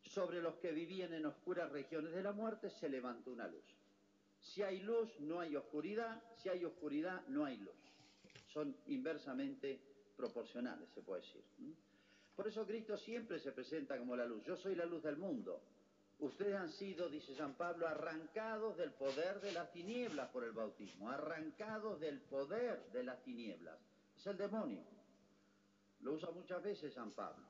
Sobre 0.03 0.43
los 0.43 0.55
que 0.57 0.73
vivían 0.73 1.13
en 1.15 1.27
oscuras 1.27 1.71
regiones 1.71 2.13
de 2.13 2.23
la 2.23 2.33
muerte 2.33 2.71
se 2.71 2.89
levantó 2.89 3.33
una 3.33 3.49
luz. 3.49 3.65
Si 4.41 4.63
hay 4.63 4.81
luz, 4.81 5.09
no 5.21 5.41
hay 5.41 5.57
oscuridad. 5.57 6.23
Si 6.37 6.49
hay 6.49 6.65
oscuridad, 6.65 7.27
no 7.29 7.45
hay 7.45 7.57
luz. 7.57 7.75
Son 8.53 8.77
inversamente 8.87 9.81
proporcionales, 10.17 10.89
se 10.91 11.03
puede 11.03 11.23
decir. 11.23 11.43
Por 12.37 12.49
eso 12.49 12.67
Cristo 12.67 12.97
siempre 12.97 13.39
se 13.39 13.53
presenta 13.53 13.97
como 13.99 14.17
la 14.17 14.27
luz. 14.27 14.45
Yo 14.45 14.57
soy 14.57 14.75
la 14.75 14.85
luz 14.85 15.03
del 15.03 15.17
mundo. 15.17 15.61
Ustedes 16.19 16.55
han 16.55 16.71
sido, 16.71 17.09
dice 17.09 17.35
San 17.35 17.55
Pablo, 17.55 17.89
arrancados 17.89 18.77
del 18.77 18.93
poder 18.93 19.41
de 19.41 19.53
las 19.53 19.73
tinieblas 19.73 20.31
por 20.31 20.45
el 20.45 20.53
bautismo, 20.53 21.11
arrancados 21.11 22.01
del 22.01 22.21
poder 22.21 22.85
de 22.93 23.03
las 23.03 23.23
tinieblas. 23.23 23.79
Es 24.17 24.27
el 24.27 24.37
demonio. 24.37 24.83
Lo 26.05 26.13
usa 26.13 26.31
muchas 26.31 26.63
veces 26.63 26.93
San 26.93 27.13
Pablo. 27.13 27.45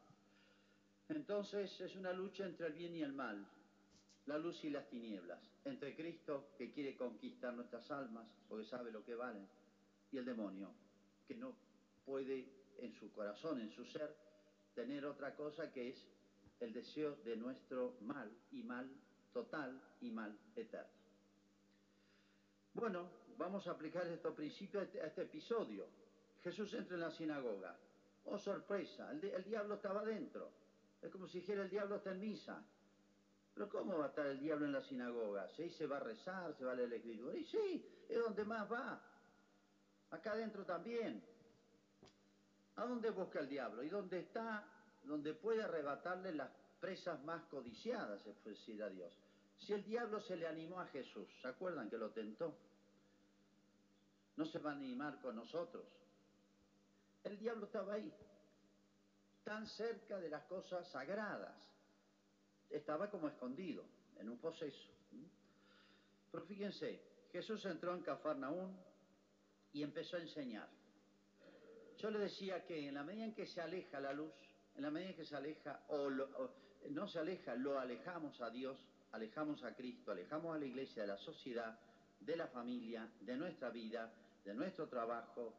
Entonces 1.08 1.78
es 1.80 1.96
una 1.96 2.12
lucha 2.12 2.46
entre 2.46 2.68
el 2.68 2.72
bien 2.72 2.94
y 2.94 3.02
el 3.02 3.12
mal, 3.12 3.44
la 4.26 4.38
luz 4.38 4.64
y 4.64 4.70
las 4.70 4.88
tinieblas, 4.88 5.40
entre 5.64 5.94
Cristo 5.94 6.50
que 6.56 6.70
quiere 6.70 6.96
conquistar 6.96 7.52
nuestras 7.52 7.90
almas 7.90 8.26
porque 8.48 8.64
sabe 8.64 8.92
lo 8.92 9.04
que 9.04 9.16
valen, 9.16 9.46
y 10.12 10.18
el 10.18 10.24
demonio 10.24 10.70
que 11.26 11.34
no 11.34 11.56
puede 12.06 12.48
en 12.78 12.94
su 12.94 13.10
corazón, 13.12 13.60
en 13.60 13.72
su 13.72 13.84
ser, 13.86 14.14
tener 14.74 15.04
otra 15.04 15.34
cosa 15.34 15.72
que 15.72 15.90
es 15.90 16.06
el 16.60 16.72
deseo 16.72 17.16
de 17.24 17.36
nuestro 17.36 17.96
mal 18.02 18.30
y 18.52 18.62
mal 18.62 18.88
total 19.32 19.80
y 20.00 20.12
mal 20.12 20.38
eterno. 20.54 20.88
Bueno, 22.72 23.10
vamos 23.36 23.66
a 23.66 23.72
aplicar 23.72 24.06
estos 24.06 24.34
principios 24.34 24.88
a 24.94 25.06
este 25.06 25.22
episodio. 25.22 25.86
Jesús 26.44 26.72
entra 26.74 26.94
en 26.94 27.00
la 27.00 27.10
sinagoga. 27.10 27.76
Oh, 28.26 28.38
sorpresa, 28.38 29.10
el, 29.10 29.44
diablo 29.44 29.74
estaba 29.74 30.04
dentro. 30.04 30.50
Es 31.02 31.10
como 31.10 31.28
si 31.28 31.40
dijera 31.40 31.62
el 31.62 31.70
diablo 31.70 31.96
está 31.96 32.12
en 32.12 32.20
misa. 32.20 32.62
Pero 33.54 33.68
¿cómo 33.68 33.98
va 33.98 34.06
a 34.06 34.08
estar 34.08 34.26
el 34.26 34.40
diablo 34.40 34.66
en 34.66 34.72
la 34.72 34.82
sinagoga? 34.82 35.48
¿Sí? 35.50 35.70
¿Se 35.70 35.86
va 35.86 35.98
a 35.98 36.00
rezar? 36.00 36.54
¿Se 36.56 36.64
va 36.64 36.72
a 36.72 36.74
leer 36.74 36.88
la 36.88 36.96
escritura? 36.96 37.36
Y 37.36 37.44
sí, 37.44 37.86
es 38.08 38.18
donde 38.18 38.44
más 38.44 38.70
va. 38.70 39.00
Acá 40.10 40.32
adentro 40.32 40.64
también. 40.64 41.22
¿A 42.76 42.84
dónde 42.86 43.10
busca 43.10 43.40
el 43.40 43.48
diablo? 43.48 43.82
¿Y 43.82 43.88
dónde 43.88 44.20
está? 44.20 44.66
Donde 45.04 45.34
puede 45.34 45.62
arrebatarle 45.62 46.32
las 46.32 46.50
presas 46.80 47.22
más 47.24 47.44
codiciadas, 47.44 48.26
es 48.26 48.44
decir, 48.44 48.82
a 48.82 48.88
Dios. 48.88 49.12
Si 49.58 49.72
el 49.72 49.84
diablo 49.84 50.20
se 50.20 50.36
le 50.36 50.48
animó 50.48 50.80
a 50.80 50.86
Jesús, 50.86 51.28
¿se 51.40 51.48
acuerdan 51.48 51.88
que 51.88 51.98
lo 51.98 52.10
tentó? 52.10 52.56
No 54.36 54.44
se 54.46 54.58
va 54.58 54.72
a 54.72 54.74
animar 54.74 55.20
con 55.20 55.36
nosotros. 55.36 55.84
El 57.24 57.38
diablo 57.38 57.66
estaba 57.66 57.94
ahí, 57.94 58.12
tan 59.42 59.66
cerca 59.66 60.18
de 60.18 60.28
las 60.28 60.44
cosas 60.44 60.86
sagradas. 60.90 61.56
Estaba 62.70 63.10
como 63.10 63.28
escondido, 63.28 63.84
en 64.18 64.28
un 64.28 64.38
proceso. 64.38 64.90
Pero 66.30 66.44
fíjense, 66.44 67.00
Jesús 67.32 67.64
entró 67.64 67.94
en 67.94 68.02
Cafarnaún 68.02 68.76
y 69.72 69.82
empezó 69.82 70.16
a 70.16 70.20
enseñar. 70.20 70.68
Yo 71.98 72.10
le 72.10 72.18
decía 72.18 72.64
que 72.64 72.88
en 72.88 72.94
la 72.94 73.04
medida 73.04 73.24
en 73.24 73.34
que 73.34 73.46
se 73.46 73.60
aleja 73.60 74.00
la 74.00 74.12
luz, 74.12 74.32
en 74.74 74.82
la 74.82 74.90
medida 74.90 75.10
en 75.10 75.16
que 75.16 75.24
se 75.24 75.36
aleja, 75.36 75.84
o 75.88 76.10
no 76.90 77.08
se 77.08 77.18
aleja, 77.18 77.54
lo 77.54 77.78
alejamos 77.78 78.40
a 78.40 78.50
Dios, 78.50 78.78
alejamos 79.12 79.62
a 79.62 79.74
Cristo, 79.74 80.10
alejamos 80.12 80.54
a 80.54 80.58
la 80.58 80.66
iglesia 80.66 81.02
de 81.02 81.08
la 81.08 81.18
sociedad, 81.18 81.78
de 82.20 82.36
la 82.36 82.48
familia, 82.48 83.08
de 83.20 83.36
nuestra 83.36 83.70
vida, 83.70 84.12
de 84.44 84.54
nuestro 84.54 84.88
trabajo, 84.88 85.54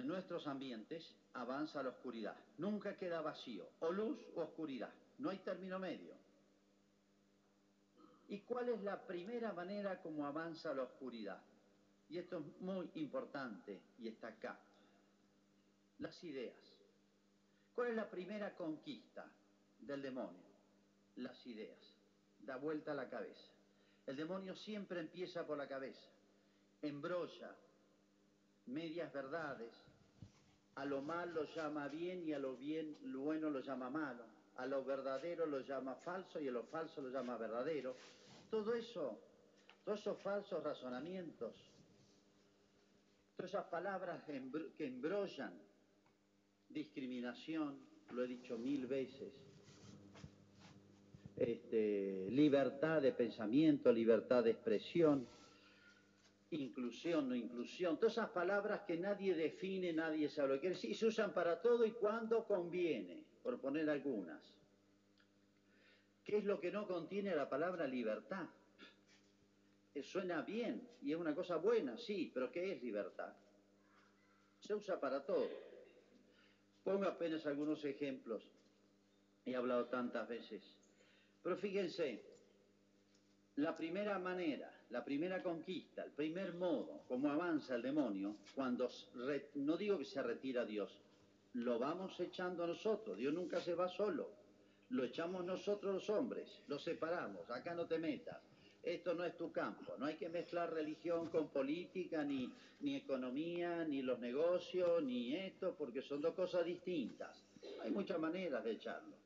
de 0.00 0.06
nuestros 0.06 0.46
ambientes, 0.46 1.14
avanza 1.34 1.82
la 1.82 1.90
oscuridad. 1.90 2.36
Nunca 2.58 2.96
queda 2.96 3.20
vacío, 3.20 3.68
o 3.80 3.90
luz 3.90 4.18
o 4.34 4.42
oscuridad. 4.42 4.90
No 5.18 5.30
hay 5.30 5.38
término 5.38 5.78
medio. 5.78 6.14
¿Y 8.28 8.40
cuál 8.40 8.68
es 8.68 8.80
la 8.82 9.06
primera 9.06 9.52
manera 9.52 10.00
como 10.00 10.26
avanza 10.26 10.72
la 10.72 10.84
oscuridad? 10.84 11.42
Y 12.08 12.18
esto 12.18 12.38
es 12.38 12.60
muy 12.60 12.90
importante 12.94 13.80
y 13.98 14.08
está 14.08 14.28
acá. 14.28 14.58
Las 15.98 16.22
ideas. 16.24 16.56
¿Cuál 17.74 17.88
es 17.88 17.96
la 17.96 18.08
primera 18.08 18.54
conquista 18.54 19.26
del 19.80 20.02
demonio? 20.02 20.48
Las 21.16 21.46
ideas. 21.46 21.78
Da 22.40 22.56
vuelta 22.56 22.92
a 22.92 22.94
la 22.94 23.08
cabeza. 23.08 23.52
El 24.06 24.16
demonio 24.16 24.56
siempre 24.56 25.00
empieza 25.00 25.46
por 25.46 25.58
la 25.58 25.68
cabeza. 25.68 26.08
Embrolla 26.82 27.54
medias 28.66 29.12
verdades. 29.12 29.72
A 30.76 30.84
lo 30.84 31.02
mal 31.02 31.34
lo 31.34 31.44
llama 31.54 31.88
bien 31.88 32.26
y 32.26 32.32
a 32.32 32.38
lo 32.38 32.56
bien, 32.56 32.96
lo 33.04 33.20
bueno 33.20 33.50
lo 33.50 33.60
llama 33.60 33.90
malo. 33.90 34.24
A 34.56 34.66
lo 34.66 34.84
verdadero 34.84 35.46
lo 35.46 35.60
llama 35.60 35.94
falso 35.96 36.40
y 36.40 36.48
a 36.48 36.52
lo 36.52 36.64
falso 36.64 37.00
lo 37.00 37.10
llama 37.10 37.36
verdadero. 37.36 37.94
Todo 38.50 38.74
eso, 38.74 39.18
todos 39.84 40.00
esos 40.00 40.18
falsos 40.22 40.62
razonamientos, 40.62 41.54
todas 43.36 43.50
esas 43.50 43.66
palabras 43.66 44.22
que 44.24 44.86
embrollan, 44.86 45.52
discriminación, 46.68 47.78
lo 48.12 48.24
he 48.24 48.28
dicho 48.28 48.58
mil 48.58 48.86
veces, 48.86 49.32
este, 51.36 52.28
libertad 52.30 53.00
de 53.00 53.12
pensamiento, 53.12 53.90
libertad 53.90 54.44
de 54.44 54.50
expresión, 54.50 55.26
inclusión, 56.50 57.28
no 57.28 57.34
inclusión, 57.34 57.98
todas 57.98 58.14
esas 58.14 58.30
palabras 58.30 58.82
que 58.86 58.96
nadie 58.96 59.34
define, 59.34 59.92
nadie 59.92 60.28
sabe 60.28 60.56
lo 60.56 60.60
que 60.60 60.70
decir, 60.70 60.96
se 60.96 61.06
usan 61.06 61.32
para 61.32 61.60
todo 61.60 61.84
y 61.84 61.92
cuando 61.92 62.44
conviene, 62.44 63.24
por 63.42 63.60
poner 63.60 63.88
algunas. 63.88 64.42
¿Qué 66.24 66.38
es 66.38 66.44
lo 66.44 66.60
que 66.60 66.70
no 66.70 66.86
contiene 66.86 67.34
la 67.34 67.48
palabra 67.48 67.86
libertad? 67.86 68.48
Eh, 69.94 70.02
suena 70.02 70.42
bien 70.42 70.88
y 71.02 71.12
es 71.12 71.18
una 71.18 71.34
cosa 71.34 71.56
buena, 71.56 71.96
sí, 71.96 72.30
pero 72.32 72.50
¿qué 72.50 72.72
es 72.72 72.82
libertad? 72.82 73.32
Se 74.60 74.74
usa 74.74 75.00
para 75.00 75.24
todo. 75.24 75.48
Pongo 76.84 77.06
apenas 77.06 77.46
algunos 77.46 77.84
ejemplos. 77.84 78.42
He 79.44 79.54
hablado 79.54 79.86
tantas 79.86 80.28
veces. 80.28 80.62
Pero 81.42 81.56
fíjense, 81.56 82.22
la 83.56 83.76
primera 83.76 84.18
manera, 84.18 84.72
la 84.90 85.04
primera 85.04 85.42
conquista, 85.42 86.04
el 86.04 86.10
primer 86.10 86.54
modo, 86.54 87.02
como 87.06 87.30
avanza 87.30 87.76
el 87.76 87.82
demonio, 87.82 88.36
cuando 88.54 88.88
re, 89.14 89.50
no 89.54 89.76
digo 89.76 89.98
que 89.98 90.04
se 90.04 90.22
retira 90.22 90.64
Dios, 90.64 90.90
lo 91.54 91.78
vamos 91.78 92.18
echando 92.20 92.66
nosotros, 92.66 93.16
Dios 93.16 93.32
nunca 93.32 93.60
se 93.60 93.74
va 93.74 93.88
solo, 93.88 94.30
lo 94.90 95.04
echamos 95.04 95.44
nosotros 95.44 95.94
los 95.94 96.10
hombres, 96.10 96.62
lo 96.66 96.78
separamos, 96.78 97.48
acá 97.50 97.74
no 97.74 97.86
te 97.86 97.98
metas, 97.98 98.42
esto 98.82 99.14
no 99.14 99.24
es 99.24 99.36
tu 99.36 99.52
campo, 99.52 99.94
no 99.98 100.06
hay 100.06 100.16
que 100.16 100.28
mezclar 100.28 100.72
religión 100.72 101.28
con 101.28 101.48
política, 101.48 102.24
ni, 102.24 102.52
ni 102.80 102.96
economía, 102.96 103.84
ni 103.84 104.02
los 104.02 104.18
negocios, 104.18 105.02
ni 105.02 105.36
esto, 105.36 105.74
porque 105.76 106.02
son 106.02 106.22
dos 106.22 106.34
cosas 106.34 106.64
distintas. 106.64 107.44
Hay 107.82 107.90
muchas 107.90 108.18
maneras 108.18 108.64
de 108.64 108.72
echarlo. 108.72 109.16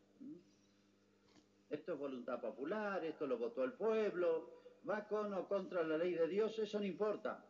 Esto 1.70 1.92
es 1.94 1.98
voluntad 1.98 2.40
popular, 2.40 3.04
esto 3.04 3.26
lo 3.26 3.38
votó 3.38 3.64
el 3.64 3.72
pueblo, 3.72 4.63
va 4.88 5.06
con 5.06 5.32
o 5.34 5.48
contra 5.48 5.82
la 5.82 5.96
ley 5.96 6.14
de 6.14 6.28
Dios, 6.28 6.58
eso 6.58 6.78
no 6.78 6.84
importa. 6.84 7.44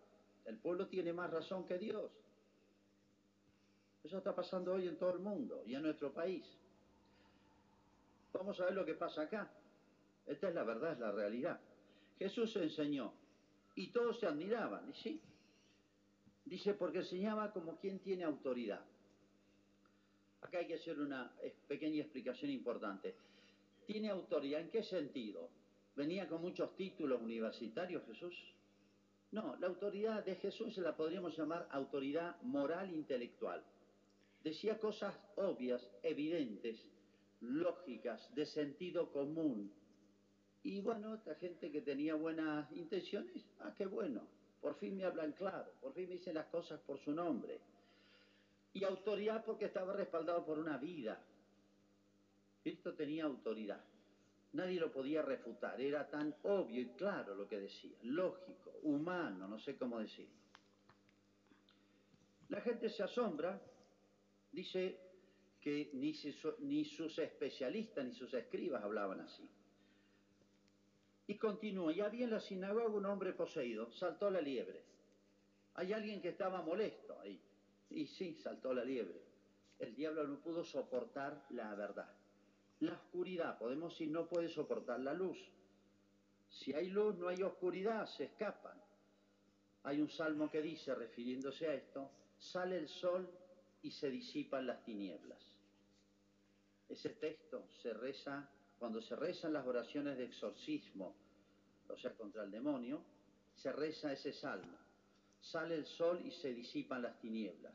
El 0.45 0.59
pueblo 0.59 0.89
tiene 0.89 1.13
más 1.13 1.31
razón 1.31 1.67
que 1.67 1.79
Dios. 1.79 2.11
Eso 4.03 4.19
está 4.19 4.35
pasando 4.35 4.75
hoy 4.75 4.87
en 4.87 4.99
todo 4.99 5.15
el 5.15 5.21
mundo 5.21 5.63
y 5.67 5.75
en 5.75 5.83
nuestro 5.83 6.13
país. 6.13 6.45
Vamos 8.33 8.61
a 8.61 8.67
ver 8.67 8.75
lo 8.75 8.85
que 8.85 8.95
pasa 8.95 9.23
acá. 9.23 9.51
Esta 10.27 10.49
es 10.49 10.55
la 10.55 10.65
verdad, 10.65 10.93
es 10.93 10.99
la 10.99 11.13
realidad. 11.13 11.61
Jesús 12.19 12.55
enseñó 12.57 13.13
y 13.75 13.89
todos 13.93 14.21
se 14.21 14.27
admiraban, 14.27 14.89
y 14.91 14.95
sí. 14.95 15.21
Dice, 16.45 16.75
porque 16.75 16.99
enseñaba 16.99 17.53
como 17.53 17.79
quien 17.79 17.99
tiene 18.01 18.25
autoridad. 18.25 18.85
Acá 20.43 20.59
hay 20.59 20.67
que 20.67 20.75
hacer 20.75 21.01
una 21.01 21.33
pequeña 21.67 22.03
explicación 22.03 22.51
importante. 22.51 23.15
¿Tiene 23.87 24.11
autoridad 24.11 24.61
en 24.61 24.71
qué 24.71 24.83
sentido? 24.83 25.49
¿Venía 25.97 26.29
con 26.29 26.43
muchos 26.43 26.75
títulos 26.77 27.23
universitarios 27.23 28.05
Jesús? 28.07 28.35
No, 29.31 29.57
la 29.57 29.69
autoridad 29.69 30.25
de 30.25 30.35
Jesús 30.37 30.75
se 30.75 30.81
la 30.81 30.97
podríamos 30.97 31.37
llamar 31.37 31.69
autoridad 31.71 32.41
moral 32.43 32.93
intelectual. 32.93 33.63
Decía 34.43 34.79
cosas 34.79 35.15
obvias, 35.37 35.89
evidentes, 36.03 36.85
lógicas, 37.41 38.33
de 38.35 38.47
sentido 38.47 39.11
común. 39.11 39.73
Y 40.63 40.81
bueno, 40.81 41.15
esta 41.15 41.35
gente 41.37 41.71
que 41.71 41.81
tenía 41.81 42.15
buenas 42.15 42.71
intenciones, 42.73 43.45
ah, 43.61 43.73
qué 43.77 43.87
bueno, 43.87 44.23
por 44.61 44.75
fin 44.77 44.97
me 44.97 45.05
hablan 45.05 45.33
claro, 45.33 45.73
por 45.81 45.93
fin 45.95 46.09
me 46.09 46.15
dicen 46.15 46.35
las 46.35 46.47
cosas 46.47 46.81
por 46.81 46.99
su 46.99 47.13
nombre. 47.13 47.61
Y 48.73 48.83
autoridad 48.85 49.45
porque 49.45 49.67
estaba 49.67 49.93
respaldado 49.93 50.45
por 50.45 50.59
una 50.59 50.79
vida. 50.79 51.23
Cristo 52.63 52.95
tenía 52.95 53.25
autoridad. 53.25 53.85
Nadie 54.55 54.79
lo 54.79 54.93
podía 54.93 55.21
refutar, 55.21 55.81
era 55.81 56.09
tan 56.09 56.33
obvio 56.45 56.81
y 56.81 56.89
claro 56.91 57.35
lo 57.35 57.49
que 57.49 57.59
decía, 57.59 57.97
lógico, 58.03 58.79
humano, 58.83 59.49
no 59.49 59.59
sé 59.59 59.77
cómo 59.77 59.99
decirlo. 59.99 60.33
La 62.51 62.61
gente 62.61 62.89
se 62.89 63.03
asombra, 63.03 63.61
dice 64.53 65.01
que 65.61 65.91
ni, 65.95 66.15
sus 66.85 67.19
especialistas 67.19 68.05
ni 68.05 68.15
sus 68.15 68.33
escribas 68.33 68.85
hablaban 68.85 69.23
así. 69.23 69.49
Y 71.27 71.37
continúa, 71.37 71.93
y 71.93 72.01
había 72.01 72.25
en 72.25 72.31
la 72.31 72.41
sinagoga 72.41 72.95
un 72.95 73.07
hombre 73.07 73.33
poseído, 73.33 73.91
saltó 73.91 74.31
la 74.31 74.41
liebre. 74.41 74.85
Hay 75.75 75.93
alguien 75.93 76.23
que 76.23 76.29
estaba 76.29 76.63
molesto 76.63 77.19
ahí. 77.19 77.41
Y 77.91 78.07
sí, 78.07 78.37
saltó 78.37 78.73
la 78.73 78.85
liebre. 78.85 79.21
El 79.81 79.97
diablo 79.97 80.29
no 80.29 80.39
pudo 80.39 80.63
soportar 80.63 81.45
la 81.51 81.75
verdad. 81.75 82.24
La 82.81 82.93
oscuridad, 82.93 83.59
podemos 83.59 83.93
decir, 83.93 84.11
no 84.11 84.27
puede 84.27 84.49
soportar 84.49 85.01
la 85.01 85.15
luz. 85.15 85.39
Si 86.49 86.73
hay 86.73 86.89
luz, 86.91 87.17
no 87.17 87.29
hay 87.29 87.43
oscuridad, 87.43 88.07
se 88.07 88.25
escapan. 88.25 88.81
Hay 89.85 90.01
un 90.01 90.09
salmo 90.09 90.51
que 90.51 90.63
dice, 90.63 90.95
refiriéndose 90.95 91.67
a 91.67 91.75
esto, 91.75 92.11
sale 92.39 92.79
el 92.79 92.89
sol 92.89 93.29
y 93.83 93.91
se 93.91 94.11
disipan 94.11 94.67
las 94.67 94.83
tinieblas. 94.85 95.41
Ese 96.89 97.11
texto 97.11 97.67
se 97.83 97.93
reza, 97.93 98.49
cuando 98.79 99.01
se 99.01 99.17
rezan 99.17 99.53
las 99.53 99.67
oraciones 99.67 100.17
de 100.17 100.25
exorcismo, 100.25 101.15
o 101.89 101.97
sea, 101.97 102.13
contra 102.15 102.45
el 102.45 102.51
demonio, 102.51 103.03
se 103.55 103.73
reza 103.73 104.13
ese 104.13 104.33
salmo. 104.33 104.79
Sale 105.41 105.75
el 105.75 105.87
sol 105.87 106.23
y 106.25 106.31
se 106.31 106.53
disipan 106.55 107.03
las 107.03 107.19
tinieblas. 107.21 107.75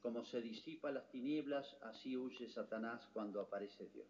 Como 0.00 0.24
se 0.24 0.40
disipan 0.40 0.94
las 0.94 1.10
tinieblas, 1.10 1.76
así 1.82 2.16
huye 2.16 2.48
Satanás 2.48 3.06
cuando 3.12 3.40
aparece 3.40 3.86
Dios. 3.88 4.08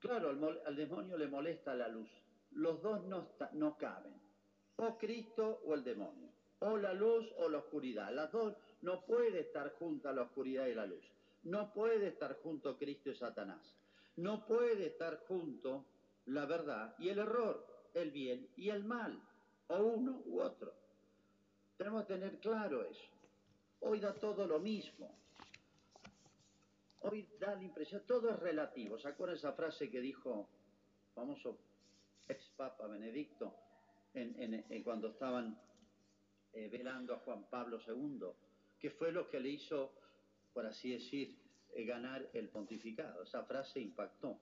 Claro, 0.00 0.30
al, 0.66 0.76
demonio 0.76 1.16
le 1.18 1.28
molesta 1.28 1.74
la 1.74 1.88
luz. 1.88 2.08
Los 2.52 2.80
dos 2.82 3.04
no, 3.04 3.28
no 3.52 3.76
caben. 3.76 4.14
O 4.76 4.96
Cristo 4.96 5.60
o 5.66 5.74
el 5.74 5.84
demonio. 5.84 6.30
O 6.60 6.76
la 6.76 6.94
luz 6.94 7.30
o 7.38 7.48
la 7.48 7.58
oscuridad. 7.58 8.12
Las 8.12 8.32
dos 8.32 8.54
no 8.82 9.04
puede 9.04 9.40
estar 9.40 9.72
juntas 9.74 10.14
la 10.14 10.22
oscuridad 10.22 10.66
y 10.66 10.74
la 10.74 10.86
luz. 10.86 11.04
No 11.42 11.72
puede 11.72 12.08
estar 12.08 12.36
junto 12.42 12.76
Cristo 12.78 13.10
y 13.10 13.14
Satanás. 13.14 13.74
No 14.16 14.46
puede 14.46 14.86
estar 14.86 15.24
junto 15.26 15.84
la 16.26 16.46
verdad 16.46 16.94
y 16.98 17.08
el 17.08 17.18
error, 17.18 17.66
el 17.94 18.10
bien 18.10 18.48
y 18.56 18.70
el 18.70 18.84
mal, 18.84 19.20
o 19.68 19.78
uno 19.78 20.22
u 20.26 20.40
otro. 20.40 20.72
Tenemos 21.76 22.04
que 22.04 22.14
tener 22.14 22.38
claro 22.40 22.84
eso. 22.84 23.08
Hoy 23.80 24.00
da 24.00 24.14
todo 24.14 24.46
lo 24.46 24.58
mismo. 24.58 25.14
Hoy 27.02 27.26
da 27.38 27.54
la 27.54 27.62
impresión, 27.62 28.02
todo 28.06 28.30
es 28.30 28.38
relativo. 28.38 28.98
¿Se 28.98 29.08
acuerdan 29.08 29.36
esa 29.36 29.52
frase 29.54 29.90
que 29.90 30.00
dijo 30.00 30.48
famoso 31.14 31.58
ex 32.28 32.50
Papa 32.56 32.86
Benedicto 32.86 33.54
en, 34.12 34.82
cuando 34.82 35.08
estaban 35.08 35.58
eh, 36.52 36.68
velando 36.68 37.14
a 37.14 37.18
Juan 37.20 37.48
Pablo 37.48 37.78
II? 37.86 38.26
Que 38.78 38.90
fue 38.90 39.12
lo 39.12 39.30
que 39.30 39.40
le 39.40 39.48
hizo, 39.48 39.94
por 40.52 40.66
así 40.66 40.92
decir, 40.92 41.38
eh, 41.72 41.84
ganar 41.86 42.28
el 42.34 42.50
pontificado. 42.50 43.22
Esa 43.22 43.44
frase 43.44 43.80
impactó. 43.80 44.38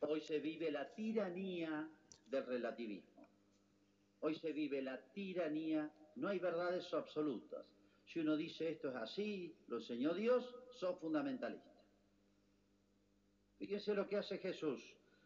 Hoy 0.00 0.20
se 0.20 0.38
vive 0.38 0.70
la 0.70 0.94
tiranía 0.94 1.88
del 2.26 2.46
relativismo. 2.46 3.28
Hoy 4.20 4.36
se 4.36 4.52
vive 4.52 4.82
la 4.82 5.00
tiranía, 5.12 5.90
no 6.14 6.28
hay 6.28 6.38
verdades 6.38 6.94
absolutas. 6.94 7.66
Si 8.08 8.20
uno 8.20 8.36
dice 8.36 8.70
esto 8.70 8.88
es 8.88 8.96
así, 8.96 9.54
lo 9.68 9.76
enseñó 9.76 10.14
Dios, 10.14 10.56
sos 10.72 10.98
fundamentalista. 10.98 11.68
Fíjense 13.58 13.94
lo 13.94 14.08
que 14.08 14.16
hace 14.16 14.38
Jesús. 14.38 14.82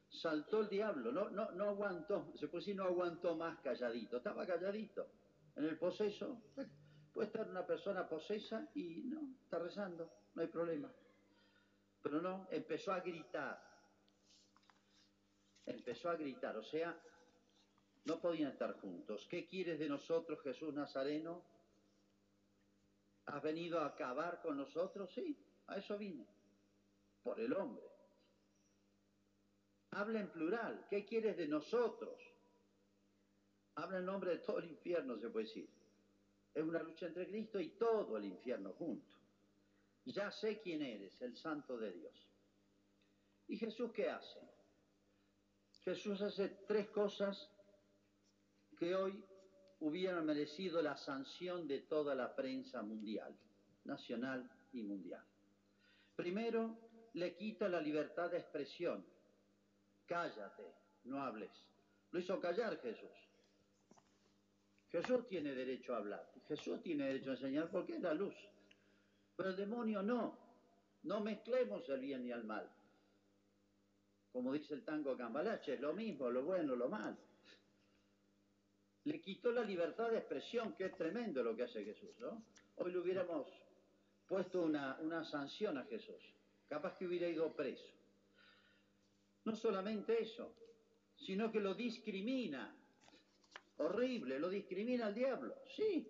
Saltó 0.08 0.60
el 0.60 0.68
diablo, 0.68 1.12
no, 1.12 1.30
no, 1.30 1.52
no 1.52 1.70
aguantó, 1.70 2.32
se 2.34 2.48
puede 2.48 2.62
decir 2.62 2.76
no 2.76 2.84
aguantó 2.84 3.36
más 3.36 3.60
calladito, 3.60 4.16
estaba 4.16 4.46
calladito. 4.46 5.06
En 5.54 5.64
el 5.64 5.78
poseso, 5.78 6.42
puede 7.12 7.28
estar 7.28 7.48
una 7.48 7.64
persona 7.64 8.08
posesa 8.08 8.68
y 8.74 9.02
no, 9.04 9.36
está 9.44 9.58
rezando, 9.58 10.10
no 10.34 10.42
hay 10.42 10.48
problema. 10.48 10.92
Pero 12.02 12.20
no, 12.20 12.48
empezó 12.50 12.92
a 12.92 13.00
gritar. 13.00 13.62
Empezó 15.64 16.10
a 16.10 16.16
gritar, 16.16 16.56
o 16.56 16.64
sea, 16.64 17.00
no 18.06 18.20
podían 18.20 18.50
estar 18.50 18.72
juntos. 18.80 19.26
¿Qué 19.30 19.46
quieres 19.46 19.78
de 19.78 19.88
nosotros, 19.88 20.42
Jesús 20.42 20.74
Nazareno? 20.74 21.51
¿Has 23.26 23.42
venido 23.42 23.80
a 23.80 23.86
acabar 23.86 24.40
con 24.42 24.56
nosotros? 24.56 25.12
Sí, 25.14 25.36
a 25.68 25.76
eso 25.76 25.96
vine, 25.96 26.26
por 27.22 27.38
el 27.40 27.52
hombre. 27.52 27.84
Habla 29.92 30.20
en 30.20 30.30
plural, 30.30 30.86
¿qué 30.88 31.04
quieres 31.04 31.36
de 31.36 31.46
nosotros? 31.46 32.20
Habla 33.74 33.98
en 33.98 34.06
nombre 34.06 34.32
de 34.32 34.38
todo 34.38 34.58
el 34.58 34.70
infierno, 34.70 35.18
se 35.18 35.28
puede 35.28 35.46
decir. 35.46 35.68
Es 36.54 36.62
una 36.62 36.82
lucha 36.82 37.06
entre 37.06 37.28
Cristo 37.28 37.60
y 37.60 37.70
todo 37.70 38.16
el 38.16 38.24
infierno 38.24 38.72
junto. 38.72 39.16
Ya 40.04 40.30
sé 40.30 40.60
quién 40.60 40.82
eres, 40.82 41.20
el 41.22 41.36
santo 41.36 41.78
de 41.78 41.92
Dios. 41.92 42.28
¿Y 43.48 43.56
Jesús 43.56 43.92
qué 43.92 44.10
hace? 44.10 44.40
Jesús 45.84 46.20
hace 46.22 46.48
tres 46.66 46.90
cosas 46.90 47.50
que 48.78 48.94
hoy 48.94 49.24
hubieran 49.82 50.24
merecido 50.24 50.80
la 50.80 50.96
sanción 50.96 51.66
de 51.66 51.80
toda 51.80 52.14
la 52.14 52.34
prensa 52.36 52.82
mundial, 52.82 53.36
nacional 53.84 54.48
y 54.72 54.82
mundial. 54.82 55.24
Primero, 56.14 56.78
le 57.14 57.34
quita 57.34 57.68
la 57.68 57.80
libertad 57.80 58.30
de 58.30 58.38
expresión. 58.38 59.04
Cállate, 60.06 60.62
no 61.04 61.20
hables. 61.20 61.50
Lo 62.12 62.20
hizo 62.20 62.38
callar 62.38 62.80
Jesús. 62.80 63.10
Jesús 64.92 65.26
tiene 65.26 65.52
derecho 65.52 65.94
a 65.94 65.98
hablar, 65.98 66.30
Jesús 66.46 66.80
tiene 66.82 67.06
derecho 67.06 67.30
a 67.30 67.34
enseñar 67.34 67.68
porque 67.70 67.94
es 67.96 68.02
la 68.02 68.14
luz. 68.14 68.34
Pero 69.34 69.48
el 69.48 69.56
demonio 69.56 70.02
no. 70.02 70.38
No 71.02 71.20
mezclemos 71.20 71.88
el 71.88 72.00
bien 72.00 72.24
y 72.24 72.30
el 72.30 72.44
mal. 72.44 72.70
Como 74.30 74.52
dice 74.52 74.74
el 74.74 74.84
tango 74.84 75.16
Cambalache, 75.16 75.74
es 75.74 75.80
lo 75.80 75.92
mismo, 75.92 76.30
lo 76.30 76.44
bueno, 76.44 76.76
lo 76.76 76.88
malo 76.88 77.16
le 79.04 79.20
quitó 79.20 79.50
la 79.50 79.62
libertad 79.62 80.10
de 80.10 80.18
expresión, 80.18 80.74
que 80.74 80.86
es 80.86 80.96
tremendo 80.96 81.42
lo 81.42 81.56
que 81.56 81.64
hace 81.64 81.84
Jesús, 81.84 82.16
¿no? 82.20 82.44
Hoy 82.76 82.92
le 82.92 82.98
hubiéramos 82.98 83.48
puesto 84.26 84.62
una, 84.62 84.96
una 85.00 85.24
sanción 85.24 85.76
a 85.76 85.84
Jesús, 85.84 86.22
capaz 86.68 86.96
que 86.96 87.06
hubiera 87.06 87.28
ido 87.28 87.52
preso. 87.54 87.92
No 89.44 89.56
solamente 89.56 90.22
eso, 90.22 90.54
sino 91.16 91.50
que 91.50 91.60
lo 91.60 91.74
discrimina. 91.74 92.76
Horrible, 93.78 94.38
lo 94.38 94.48
discrimina 94.48 95.06
al 95.06 95.14
diablo. 95.14 95.56
Sí, 95.74 96.08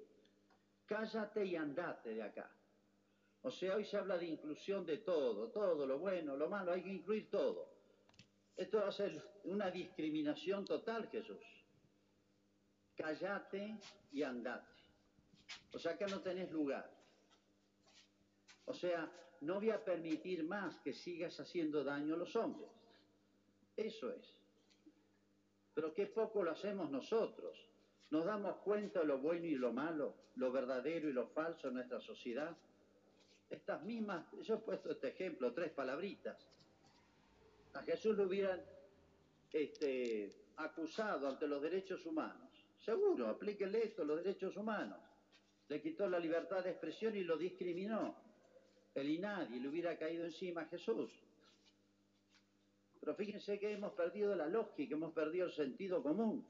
cállate 0.84 1.46
y 1.46 1.56
andate 1.56 2.14
de 2.14 2.22
acá. 2.22 2.50
O 3.40 3.50
sea, 3.50 3.76
hoy 3.76 3.86
se 3.86 3.96
habla 3.96 4.18
de 4.18 4.26
inclusión 4.26 4.84
de 4.84 4.98
todo, 4.98 5.48
todo, 5.48 5.86
lo 5.86 5.98
bueno, 5.98 6.36
lo 6.36 6.48
malo, 6.50 6.72
hay 6.72 6.82
que 6.82 6.92
incluir 6.92 7.30
todo. 7.30 7.72
Esto 8.54 8.78
va 8.78 8.88
a 8.88 8.92
ser 8.92 9.20
una 9.44 9.70
discriminación 9.70 10.66
total, 10.66 11.08
Jesús 11.08 11.61
callate 12.96 13.78
y 14.12 14.22
andate. 14.22 14.72
O 15.72 15.78
sea 15.78 15.96
que 15.96 16.06
no 16.06 16.20
tenés 16.20 16.50
lugar. 16.50 16.90
O 18.66 18.74
sea, 18.74 19.10
no 19.40 19.54
voy 19.56 19.70
a 19.70 19.84
permitir 19.84 20.44
más 20.44 20.78
que 20.80 20.92
sigas 20.92 21.38
haciendo 21.40 21.82
daño 21.82 22.14
a 22.14 22.18
los 22.18 22.34
hombres. 22.36 22.70
Eso 23.76 24.10
es. 24.10 24.34
Pero 25.74 25.92
qué 25.94 26.06
poco 26.06 26.42
lo 26.42 26.50
hacemos 26.50 26.90
nosotros. 26.90 27.58
¿Nos 28.10 28.24
damos 28.26 28.56
cuenta 28.58 29.00
de 29.00 29.06
lo 29.06 29.18
bueno 29.18 29.46
y 29.46 29.54
lo 29.54 29.72
malo, 29.72 30.14
lo 30.36 30.52
verdadero 30.52 31.08
y 31.08 31.12
lo 31.12 31.26
falso 31.28 31.68
en 31.68 31.74
nuestra 31.74 31.98
sociedad? 32.00 32.54
Estas 33.48 33.82
mismas, 33.82 34.26
yo 34.42 34.56
he 34.56 34.58
puesto 34.58 34.90
este 34.90 35.08
ejemplo, 35.08 35.52
tres 35.52 35.72
palabritas. 35.72 36.46
A 37.74 37.82
Jesús 37.82 38.16
lo 38.16 38.24
hubieran 38.24 38.62
este, 39.50 40.30
acusado 40.56 41.26
ante 41.26 41.46
los 41.46 41.62
derechos 41.62 42.04
humanos. 42.04 42.51
Seguro, 42.84 43.28
aplíquenle 43.28 43.84
esto, 43.84 44.04
los 44.04 44.22
derechos 44.22 44.56
humanos. 44.56 44.98
Le 45.68 45.80
quitó 45.80 46.08
la 46.08 46.18
libertad 46.18 46.64
de 46.64 46.70
expresión 46.70 47.16
y 47.16 47.22
lo 47.22 47.36
discriminó. 47.36 48.16
El 48.94 49.08
INADI 49.08 49.60
le 49.60 49.68
hubiera 49.68 49.96
caído 49.96 50.24
encima 50.24 50.62
a 50.62 50.66
Jesús. 50.66 51.10
Pero 52.98 53.14
fíjense 53.14 53.58
que 53.58 53.72
hemos 53.72 53.92
perdido 53.92 54.34
la 54.34 54.48
lógica, 54.48 54.94
hemos 54.94 55.12
perdido 55.12 55.46
el 55.46 55.52
sentido 55.52 56.02
común. 56.02 56.46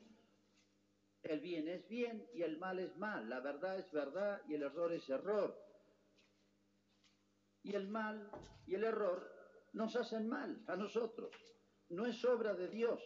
El 1.23 1.41
bien 1.41 1.69
es 1.69 1.87
bien 1.89 2.27
y 2.35 2.43
el 2.43 2.59
mal 2.59 2.79
es 2.79 2.97
mal, 2.97 3.29
la 3.29 3.41
verdad 3.41 3.79
es 3.79 3.91
verdad 3.93 4.43
y 4.49 4.55
el 4.55 4.63
error 4.63 4.93
es 4.93 5.09
error. 5.09 5.57
Y 7.63 7.75
el 7.75 7.89
mal 7.89 8.29
y 8.67 8.75
el 8.75 8.85
error 8.85 9.31
nos 9.75 9.95
hacen 9.97 10.29
mal 10.29 10.65
a 10.67 10.77
nosotros. 10.77 11.31
No 11.91 12.07
es 12.07 12.25
obra 12.25 12.55
de 12.55 12.69
Dios. 12.69 13.01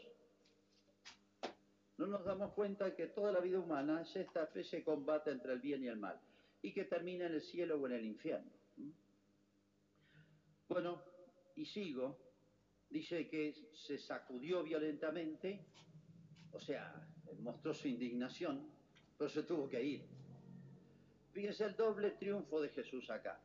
No 1.98 2.06
nos 2.06 2.24
damos 2.24 2.52
cuenta 2.52 2.94
que 2.94 3.06
toda 3.06 3.32
la 3.32 3.40
vida 3.40 3.58
humana 3.58 4.02
es 4.02 4.14
esta 4.16 4.44
especie 4.44 4.80
de 4.80 4.84
combate 4.84 5.30
entre 5.30 5.52
el 5.52 5.60
bien 5.60 5.82
y 5.82 5.88
el 5.88 5.96
mal 5.96 6.20
y 6.62 6.72
que 6.72 6.84
termina 6.84 7.26
en 7.26 7.34
el 7.34 7.42
cielo 7.42 7.80
o 7.80 7.86
en 7.86 7.92
el 7.92 8.04
infierno. 8.04 8.50
Bueno, 10.68 11.02
y 11.54 11.64
sigo. 11.64 12.18
Dice 12.88 13.28
que 13.28 13.52
se 13.72 13.98
sacudió 13.98 14.62
violentamente, 14.62 15.66
o 16.52 16.60
sea, 16.60 17.08
mostró 17.40 17.74
su 17.74 17.88
indignación, 17.88 18.68
pero 19.18 19.28
se 19.28 19.42
tuvo 19.42 19.68
que 19.68 19.82
ir. 19.82 20.04
Fíjense 21.32 21.64
el 21.64 21.76
doble 21.76 22.12
triunfo 22.12 22.60
de 22.60 22.68
Jesús 22.68 23.10
acá. 23.10 23.40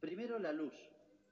Primero 0.00 0.38
la 0.38 0.52
luz, 0.52 0.74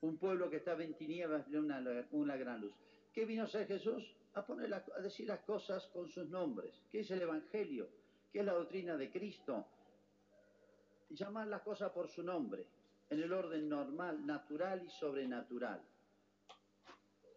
un 0.03 0.19
pueblo 0.19 0.51
que 0.51 0.57
estaba 0.57 0.85
en 0.85 0.95
tinieblas 0.95 1.49
una, 1.49 1.83
una 2.13 2.37
gran 2.37 2.61
luz. 2.61 2.75
¿Qué 3.13 3.25
vino 3.25 3.45
a 3.45 3.49
ser 3.49 3.67
Jesús? 3.67 4.18
A, 4.35 4.47
poner 4.47 4.73
a 4.73 5.01
decir 5.01 5.27
las 5.27 5.41
cosas 5.41 5.87
con 5.89 6.09
sus 6.09 6.29
nombres. 6.29 6.83
¿Qué 6.91 7.01
es 7.01 7.11
el 7.11 7.23
Evangelio? 7.23 7.89
¿Qué 8.31 8.41
es 8.41 8.45
la 8.45 8.53
doctrina 8.53 8.97
de 8.97 9.11
Cristo? 9.11 9.67
Llamar 11.11 11.47
las 11.49 11.63
cosas 11.63 11.91
por 11.91 12.09
su 12.09 12.23
nombre, 12.23 12.67
en 13.11 13.23
el 13.23 13.33
orden 13.33 13.69
normal, 13.69 14.25
natural 14.27 14.85
y 14.85 14.91
sobrenatural. 14.91 15.83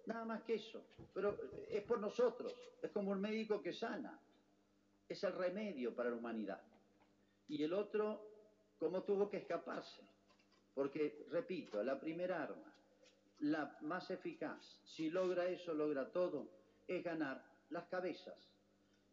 Nada 0.05 0.25
más 0.25 0.43
que 0.43 0.55
eso. 0.55 0.83
Pero 1.13 1.37
es 1.69 1.83
por 1.83 1.99
nosotros. 1.99 2.53
Es 2.81 2.91
como 2.91 3.11
un 3.11 3.21
médico 3.21 3.61
que 3.61 3.73
sana. 3.73 4.19
Es 5.07 5.23
el 5.23 5.33
remedio 5.33 5.95
para 5.95 6.09
la 6.09 6.15
humanidad. 6.15 6.61
Y 7.47 7.63
el 7.63 7.73
otro, 7.73 8.21
como 8.79 9.03
tuvo 9.03 9.29
que 9.29 9.37
escaparse. 9.37 10.01
Porque, 10.73 11.25
repito, 11.29 11.83
la 11.83 11.99
primera 11.99 12.43
arma, 12.43 12.73
la 13.39 13.77
más 13.81 14.09
eficaz, 14.09 14.79
si 14.85 15.09
logra 15.09 15.47
eso, 15.47 15.73
logra 15.73 16.11
todo, 16.11 16.47
es 16.97 17.03
ganar 17.03 17.43
las 17.69 17.87
cabezas. 17.87 18.51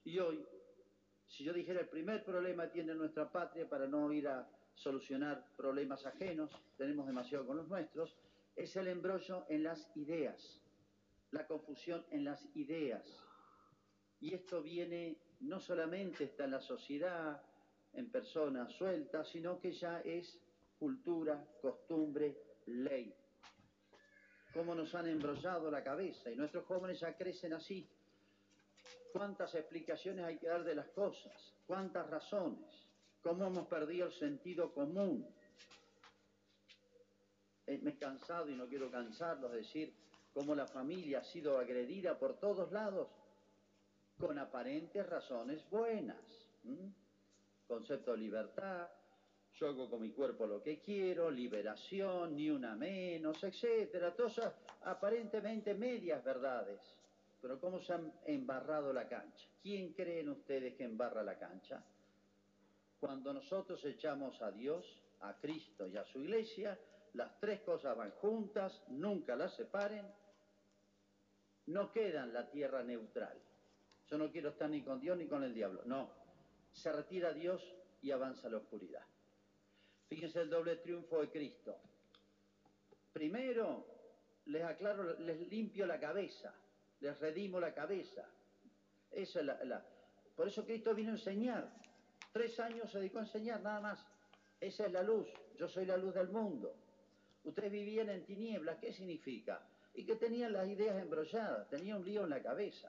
Y 0.05 0.19
hoy, 0.19 0.47
si 1.27 1.45
yo 1.45 1.53
dijera 1.53 1.81
el 1.81 1.89
primer 1.89 2.25
problema 2.25 2.71
tiene 2.71 2.95
nuestra 2.95 3.31
patria 3.31 3.69
para 3.69 3.87
no 3.87 4.13
ir 4.13 4.29
a 4.29 4.49
solucionar 4.75 5.45
problemas 5.57 6.07
ajenos, 6.07 6.51
tenemos 6.77 7.07
demasiado 7.07 7.47
con 7.47 7.57
los 7.57 7.69
nuestros, 7.69 8.17
es 8.57 8.75
el 8.77 8.89
embrollo 8.89 9.45
en 9.49 9.65
las 9.65 9.91
ideas 9.97 10.63
la 11.31 11.47
confusión 11.47 12.05
en 12.11 12.25
las 12.25 12.45
ideas. 12.55 13.05
Y 14.21 14.35
esto 14.35 14.63
viene 14.63 15.19
no 15.41 15.61
solamente 15.61 16.25
está 16.25 16.45
en 16.45 16.53
la 16.53 16.61
sociedad, 16.61 17.43
en 17.93 18.11
personas 18.11 18.73
sueltas, 18.73 19.29
sino 19.29 19.61
que 19.61 19.73
ya 19.73 20.01
es 20.01 20.41
cultura, 20.79 21.45
costumbre, 21.61 22.37
ley. 22.67 23.15
Cómo 24.55 24.75
nos 24.75 24.95
han 24.95 25.09
embrollado 25.09 25.71
la 25.71 25.85
cabeza 25.85 26.31
y 26.31 26.37
nuestros 26.37 26.65
jóvenes 26.65 27.01
ya 27.01 27.17
crecen 27.17 27.53
así. 27.53 27.89
¿Cuántas 29.13 29.55
explicaciones 29.55 30.25
hay 30.25 30.39
que 30.39 30.49
dar 30.49 30.65
de 30.65 30.75
las 30.75 30.89
cosas? 30.89 31.55
¿Cuántas 31.67 32.09
razones? 32.09 32.87
¿Cómo 33.23 33.47
hemos 33.47 33.67
perdido 33.67 34.07
el 34.07 34.13
sentido 34.13 34.73
común? 34.73 35.27
Eh, 37.67 37.79
me 37.83 37.91
he 37.91 37.99
cansado 37.99 38.49
y 38.49 38.55
no 38.55 38.67
quiero 38.67 38.91
cansarlos 38.91 39.53
de 39.53 39.59
decir 39.59 39.95
cómo 40.33 40.55
la 40.55 40.67
familia 40.67 41.19
ha 41.19 41.25
sido 41.25 41.59
agredida 41.59 42.19
por 42.19 42.39
todos 42.39 42.73
lados, 42.73 43.09
con 44.19 44.39
aparentes 44.39 45.07
razones 45.07 45.69
buenas. 45.69 46.17
Concepto 47.67 48.13
de 48.13 48.19
libertad, 48.19 48.89
yo 49.59 49.69
hago 49.69 49.91
con 49.91 50.03
mi 50.03 50.11
cuerpo 50.11 50.47
lo 50.47 50.63
que 50.63 50.81
quiero, 50.81 51.31
liberación, 51.31 52.37
ni 52.37 52.51
una 52.51 52.77
menos, 52.77 53.43
etcétera, 53.43 54.15
todas 54.15 54.53
aparentemente 54.83 55.75
medias 55.75 56.23
verdades. 56.23 56.81
Pero 57.41 57.61
¿cómo 57.61 57.81
se 57.81 57.93
han 57.93 58.13
embarrado 58.27 58.93
la 58.93 59.09
cancha? 59.09 59.49
¿Quién 59.63 59.93
creen 59.93 60.29
ustedes 60.29 60.75
que 60.75 60.85
embarra 60.85 61.23
la 61.23 61.39
cancha? 61.39 61.83
Cuando 63.01 63.33
nosotros 63.33 63.85
echamos 63.85 64.41
a 64.43 64.51
Dios, 64.51 64.85
a 65.21 65.35
Cristo 65.35 65.87
y 65.87 65.97
a 65.97 66.05
su 66.05 66.21
iglesia, 66.21 66.79
las 67.15 67.39
tres 67.41 67.61
cosas 67.61 67.97
van 67.97 68.11
juntas, 68.13 68.83
nunca 68.89 69.35
las 69.37 69.55
separen 69.55 70.07
no 71.69 71.93
queda 71.93 72.25
en 72.25 72.33
la 72.33 72.51
tierra 72.51 72.83
neutral. 72.83 73.39
Yo 74.11 74.17
no 74.17 74.31
quiero 74.31 74.51
estar 74.51 74.71
ni 74.71 74.83
con 74.83 75.01
Dios 75.01 75.19
ni 75.19 75.27
con 75.27 75.45
el 75.45 75.53
diablo. 75.53 75.83
No. 75.85 76.11
Se 76.73 76.91
retira 76.91 77.33
Dios 77.33 77.63
y 78.01 78.11
avanza 78.11 78.49
la 78.49 78.57
oscuridad. 78.57 79.03
Fíjense 80.09 80.41
el 80.41 80.51
doble 80.51 80.77
triunfo 80.77 81.21
de 81.21 81.31
Cristo. 81.31 81.79
Primero, 83.13 83.87
les 84.47 84.63
aclaro, 84.63 85.19
les 85.21 85.49
limpio 85.49 85.87
la 85.87 86.01
cabeza, 86.01 86.55
les 87.01 87.19
redimo 87.21 87.61
la 87.61 87.75
cabeza. 87.75 88.27
Esa 89.11 89.41
es 89.41 89.47
la, 89.47 89.85
Por 90.35 90.49
eso 90.49 90.65
Cristo 90.65 90.95
vino 90.95 91.11
a 91.11 91.15
enseñar. 91.15 91.73
Tres 92.33 92.59
años 92.61 92.91
se 92.91 92.99
dedicó 92.99 93.19
a 93.19 93.23
enseñar, 93.23 93.61
nada 93.63 93.81
más. 93.81 94.07
Esa 94.61 94.87
es 94.87 94.93
la 94.93 95.03
luz. 95.03 95.29
Yo 95.57 95.69
soy 95.69 95.87
la 95.87 95.97
luz 95.97 96.15
del 96.15 96.29
mundo. 96.29 96.75
Ustedes 97.45 97.71
vivían 97.71 98.11
en 98.11 98.25
tinieblas. 98.25 98.79
¿Qué 98.79 98.93
significa? 98.93 99.61
y 99.99 100.05
que 100.05 100.15
tenía 100.15 100.49
las 100.49 100.69
ideas 100.69 100.97
embrolladas, 101.03 101.69
tenía 101.69 101.97
un 101.97 102.05
lío 102.05 102.23
en 102.23 102.31
la 102.31 102.41
cabeza. 102.41 102.89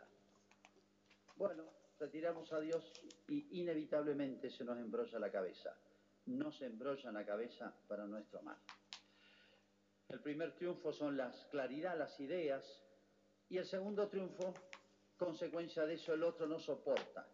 Bueno, 1.38 1.64
retiramos 1.98 2.54
a 2.54 2.60
Dios 2.60 2.94
y 3.28 3.62
inevitablemente 3.62 4.52
se 4.52 4.64
nos 4.64 4.78
embrolla 4.78 5.18
la 5.18 5.32
cabeza. 5.32 5.76
No 6.30 6.52
se 6.52 6.68
embrolla 6.68 7.12
la 7.12 7.26
cabeza 7.26 7.74
para 7.88 8.06
nuestro 8.06 8.42
mal. 8.44 8.58
El 10.10 10.20
primer 10.20 10.54
triunfo 10.56 10.94
son 10.94 11.18
las 11.18 11.46
claridad, 11.46 11.98
las 11.98 12.20
ideas, 12.20 12.84
y 13.50 13.58
el 13.58 13.66
segundo 13.66 14.08
triunfo, 14.08 14.54
consecuencia 15.18 15.88
de 15.88 15.96
eso, 15.96 16.14
el 16.14 16.24
otro 16.24 16.46
no 16.46 16.60
soporta. 16.60 17.28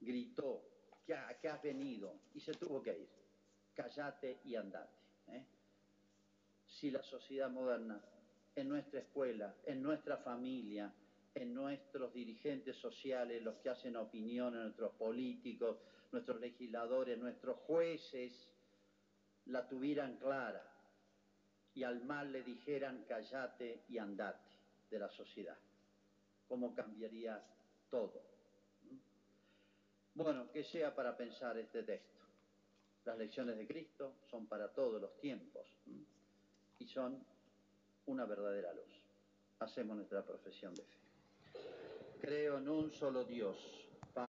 Gritó, 0.00 0.62
que, 1.04 1.14
has 1.14 1.62
venido, 1.62 2.14
y 2.32 2.40
se 2.40 2.54
tuvo 2.54 2.82
que 2.82 2.98
ir. 2.98 3.08
Callate 3.74 4.40
y 4.44 4.54
andate. 4.54 4.96
¿eh? 5.28 5.44
Si 6.66 6.90
la 6.90 7.02
sociedad 7.02 7.50
moderna 7.50 8.00
en 8.56 8.68
nuestra 8.70 9.00
escuela, 9.00 9.54
en 9.66 9.82
nuestra 9.82 10.16
familia, 10.16 10.90
en 11.34 11.52
nuestros 11.52 12.14
dirigentes 12.14 12.76
sociales, 12.76 13.42
los 13.42 13.56
que 13.56 13.68
hacen 13.68 13.96
opinión, 13.96 14.54
en 14.54 14.62
nuestros 14.62 14.92
políticos, 14.92 15.76
nuestros 16.12 16.40
legisladores, 16.40 17.18
nuestros 17.18 17.56
jueces, 17.66 18.48
la 19.46 19.66
tuvieran 19.68 20.16
clara 20.16 20.64
y 21.74 21.82
al 21.82 22.04
mal 22.04 22.32
le 22.32 22.42
dijeran 22.42 23.04
callate 23.04 23.84
y 23.88 23.98
andate 23.98 24.48
de 24.90 24.98
la 24.98 25.08
sociedad. 25.08 25.56
¿Cómo 26.48 26.74
cambiaría 26.74 27.42
todo? 27.88 28.22
Bueno, 30.14 30.50
que 30.50 30.64
sea 30.64 30.94
para 30.94 31.16
pensar 31.16 31.56
este 31.58 31.84
texto. 31.84 32.20
Las 33.04 33.16
lecciones 33.16 33.56
de 33.56 33.66
Cristo 33.66 34.16
son 34.30 34.46
para 34.46 34.68
todos 34.72 35.00
los 35.00 35.18
tiempos 35.20 35.66
y 36.78 36.86
son 36.86 37.24
una 38.06 38.24
verdadera 38.26 38.72
luz. 38.74 39.02
Hacemos 39.60 39.96
nuestra 39.96 40.24
profesión 40.24 40.74
de 40.74 40.82
fe. 40.82 40.98
Creo 42.20 42.58
en 42.58 42.68
un 42.68 42.92
solo 42.92 43.24
Dios 43.24 43.56